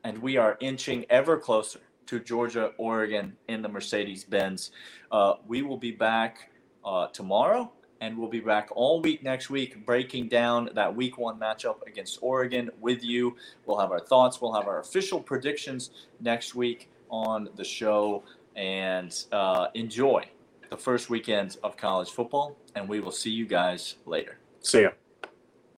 and 0.02 0.16
we 0.16 0.38
are 0.38 0.56
inching 0.60 1.04
ever 1.10 1.36
closer 1.36 1.80
to 2.06 2.20
Georgia, 2.20 2.72
Oregon 2.78 3.36
in 3.48 3.62
the 3.62 3.68
Mercedes 3.68 4.24
Benz. 4.24 4.70
Uh, 5.10 5.34
we 5.46 5.62
will 5.62 5.76
be 5.76 5.90
back 5.90 6.50
uh, 6.84 7.08
tomorrow, 7.08 7.70
and 8.00 8.16
we'll 8.18 8.28
be 8.28 8.40
back 8.40 8.68
all 8.72 9.00
week 9.00 9.22
next 9.22 9.50
week 9.50 9.84
breaking 9.86 10.28
down 10.28 10.70
that 10.74 10.94
week 10.94 11.18
one 11.18 11.38
matchup 11.38 11.76
against 11.86 12.18
Oregon 12.20 12.70
with 12.80 13.02
you. 13.02 13.36
We'll 13.66 13.78
have 13.78 13.90
our 13.90 14.00
thoughts, 14.00 14.40
we'll 14.40 14.54
have 14.54 14.68
our 14.68 14.80
official 14.80 15.20
predictions 15.20 15.90
next 16.20 16.54
week 16.54 16.90
on 17.10 17.48
the 17.56 17.64
show, 17.64 18.24
and 18.56 19.14
uh, 19.32 19.68
enjoy 19.74 20.26
the 20.70 20.76
first 20.76 21.10
weekend 21.10 21.56
of 21.62 21.76
college 21.76 22.10
football. 22.10 22.56
And 22.74 22.88
we 22.88 23.00
will 23.00 23.12
see 23.12 23.30
you 23.30 23.46
guys 23.46 23.96
later. 24.06 24.38
See 24.60 24.82
ya. 24.82 24.90